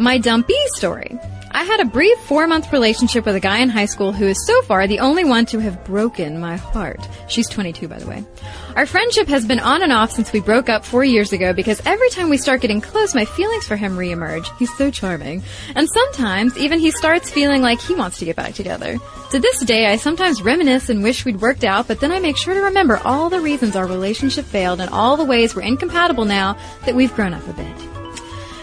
My 0.00 0.18
dumpy 0.18 0.56
story. 0.74 1.16
I 1.54 1.64
had 1.64 1.80
a 1.80 1.84
brief 1.84 2.18
four 2.20 2.46
month 2.46 2.72
relationship 2.72 3.26
with 3.26 3.36
a 3.36 3.40
guy 3.40 3.58
in 3.58 3.68
high 3.68 3.84
school 3.84 4.10
who 4.10 4.26
is 4.26 4.46
so 4.46 4.62
far 4.62 4.86
the 4.86 5.00
only 5.00 5.22
one 5.22 5.44
to 5.46 5.58
have 5.58 5.84
broken 5.84 6.40
my 6.40 6.56
heart. 6.56 7.06
She's 7.28 7.46
22, 7.46 7.88
by 7.88 7.98
the 7.98 8.06
way. 8.06 8.24
Our 8.74 8.86
friendship 8.86 9.28
has 9.28 9.44
been 9.44 9.60
on 9.60 9.82
and 9.82 9.92
off 9.92 10.12
since 10.12 10.32
we 10.32 10.40
broke 10.40 10.70
up 10.70 10.82
four 10.82 11.04
years 11.04 11.30
ago 11.34 11.52
because 11.52 11.82
every 11.84 12.08
time 12.08 12.30
we 12.30 12.38
start 12.38 12.62
getting 12.62 12.80
close, 12.80 13.14
my 13.14 13.26
feelings 13.26 13.66
for 13.66 13.76
him 13.76 13.98
reemerge. 13.98 14.46
He's 14.58 14.74
so 14.78 14.90
charming. 14.90 15.42
And 15.74 15.86
sometimes 15.92 16.56
even 16.56 16.78
he 16.78 16.90
starts 16.90 17.30
feeling 17.30 17.60
like 17.60 17.82
he 17.82 17.94
wants 17.94 18.18
to 18.20 18.24
get 18.24 18.36
back 18.36 18.54
together. 18.54 18.98
To 19.32 19.38
this 19.38 19.60
day, 19.60 19.86
I 19.86 19.96
sometimes 19.96 20.40
reminisce 20.40 20.88
and 20.88 21.02
wish 21.02 21.26
we'd 21.26 21.42
worked 21.42 21.64
out, 21.64 21.86
but 21.86 22.00
then 22.00 22.12
I 22.12 22.18
make 22.18 22.38
sure 22.38 22.54
to 22.54 22.62
remember 22.62 22.98
all 23.04 23.28
the 23.28 23.40
reasons 23.40 23.76
our 23.76 23.86
relationship 23.86 24.46
failed 24.46 24.80
and 24.80 24.88
all 24.88 25.18
the 25.18 25.24
ways 25.24 25.54
we're 25.54 25.62
incompatible 25.62 26.24
now 26.24 26.56
that 26.86 26.94
we've 26.94 27.14
grown 27.14 27.34
up 27.34 27.46
a 27.46 27.52
bit. 27.52 28.01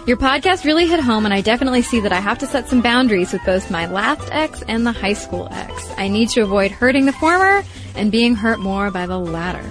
Your 0.06 0.18
podcast 0.18 0.66
really 0.66 0.88
hit 0.88 1.00
home, 1.00 1.26
and 1.26 1.34
I 1.34 1.42
definitely 1.42 1.82
see 1.82 2.00
that 2.00 2.12
I 2.12 2.20
have 2.20 2.40
to 2.40 2.48
set 2.48 2.68
some 2.68 2.82
boundaries 2.82 3.32
with 3.32 3.44
both 3.46 3.70
my 3.70 3.86
last 3.86 4.28
ex 4.32 4.64
and 4.64 4.86
the 4.86 4.92
high 4.92 5.14
school 5.14 5.48
ex. 5.52 5.94
I 5.98 6.08
need 6.08 6.30
to 6.30 6.42
avoid 6.42 6.72
hurting 6.72 7.06
the 7.06 7.14
former 7.14 7.64
and 7.96 8.12
being 8.12 8.36
hurt 8.36 8.60
more 8.60 8.90
by 8.90 9.06
the 9.06 9.20
latter. 9.20 9.64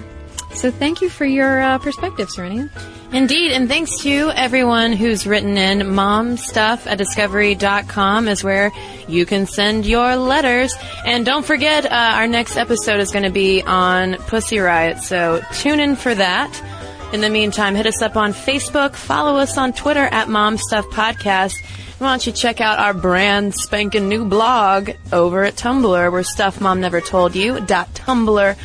So 0.53 0.71
thank 0.71 1.01
you 1.01 1.09
for 1.09 1.25
your 1.25 1.61
uh, 1.61 1.77
perspective, 1.77 2.29
Serenia. 2.29 2.69
Indeed, 3.11 3.51
and 3.51 3.67
thanks 3.67 3.97
to 4.03 4.31
everyone 4.35 4.93
who's 4.93 5.25
written 5.25 5.57
in. 5.57 5.79
Momstuff 5.79 6.85
at 6.85 6.97
discovery.com 6.97 8.27
is 8.27 8.43
where 8.43 8.71
you 9.07 9.25
can 9.25 9.45
send 9.47 9.85
your 9.85 10.15
letters. 10.15 10.73
And 11.05 11.25
don't 11.25 11.45
forget, 11.45 11.85
uh, 11.85 11.89
our 11.89 12.27
next 12.27 12.55
episode 12.55 12.99
is 12.99 13.11
going 13.11 13.25
to 13.25 13.31
be 13.31 13.63
on 13.63 14.15
Pussy 14.15 14.59
Riot, 14.59 14.99
so 14.99 15.41
tune 15.53 15.79
in 15.79 15.95
for 15.95 16.13
that. 16.13 16.61
In 17.11 17.21
the 17.21 17.29
meantime, 17.29 17.75
hit 17.75 17.87
us 17.87 18.01
up 18.01 18.15
on 18.15 18.33
Facebook, 18.33 18.95
follow 18.95 19.37
us 19.37 19.57
on 19.57 19.73
Twitter 19.73 20.03
at 20.03 20.29
Mom 20.29 20.57
Stuff 20.57 20.85
Podcast. 20.87 21.59
Why 21.97 22.11
don't 22.11 22.25
you 22.25 22.31
check 22.31 22.61
out 22.61 22.79
our 22.79 22.93
brand 22.93 23.55
spanking 23.55 24.07
new 24.07 24.25
blog 24.25 24.91
over 25.11 25.43
at 25.43 25.55
Tumblr, 25.55 26.11
where 26.11 26.23
Stuff 26.23 26.61
Mom 26.61 26.81
Never 26.81 27.01
Told 27.01 27.35
You, 27.35 27.55
tumblr.com. 27.55 28.55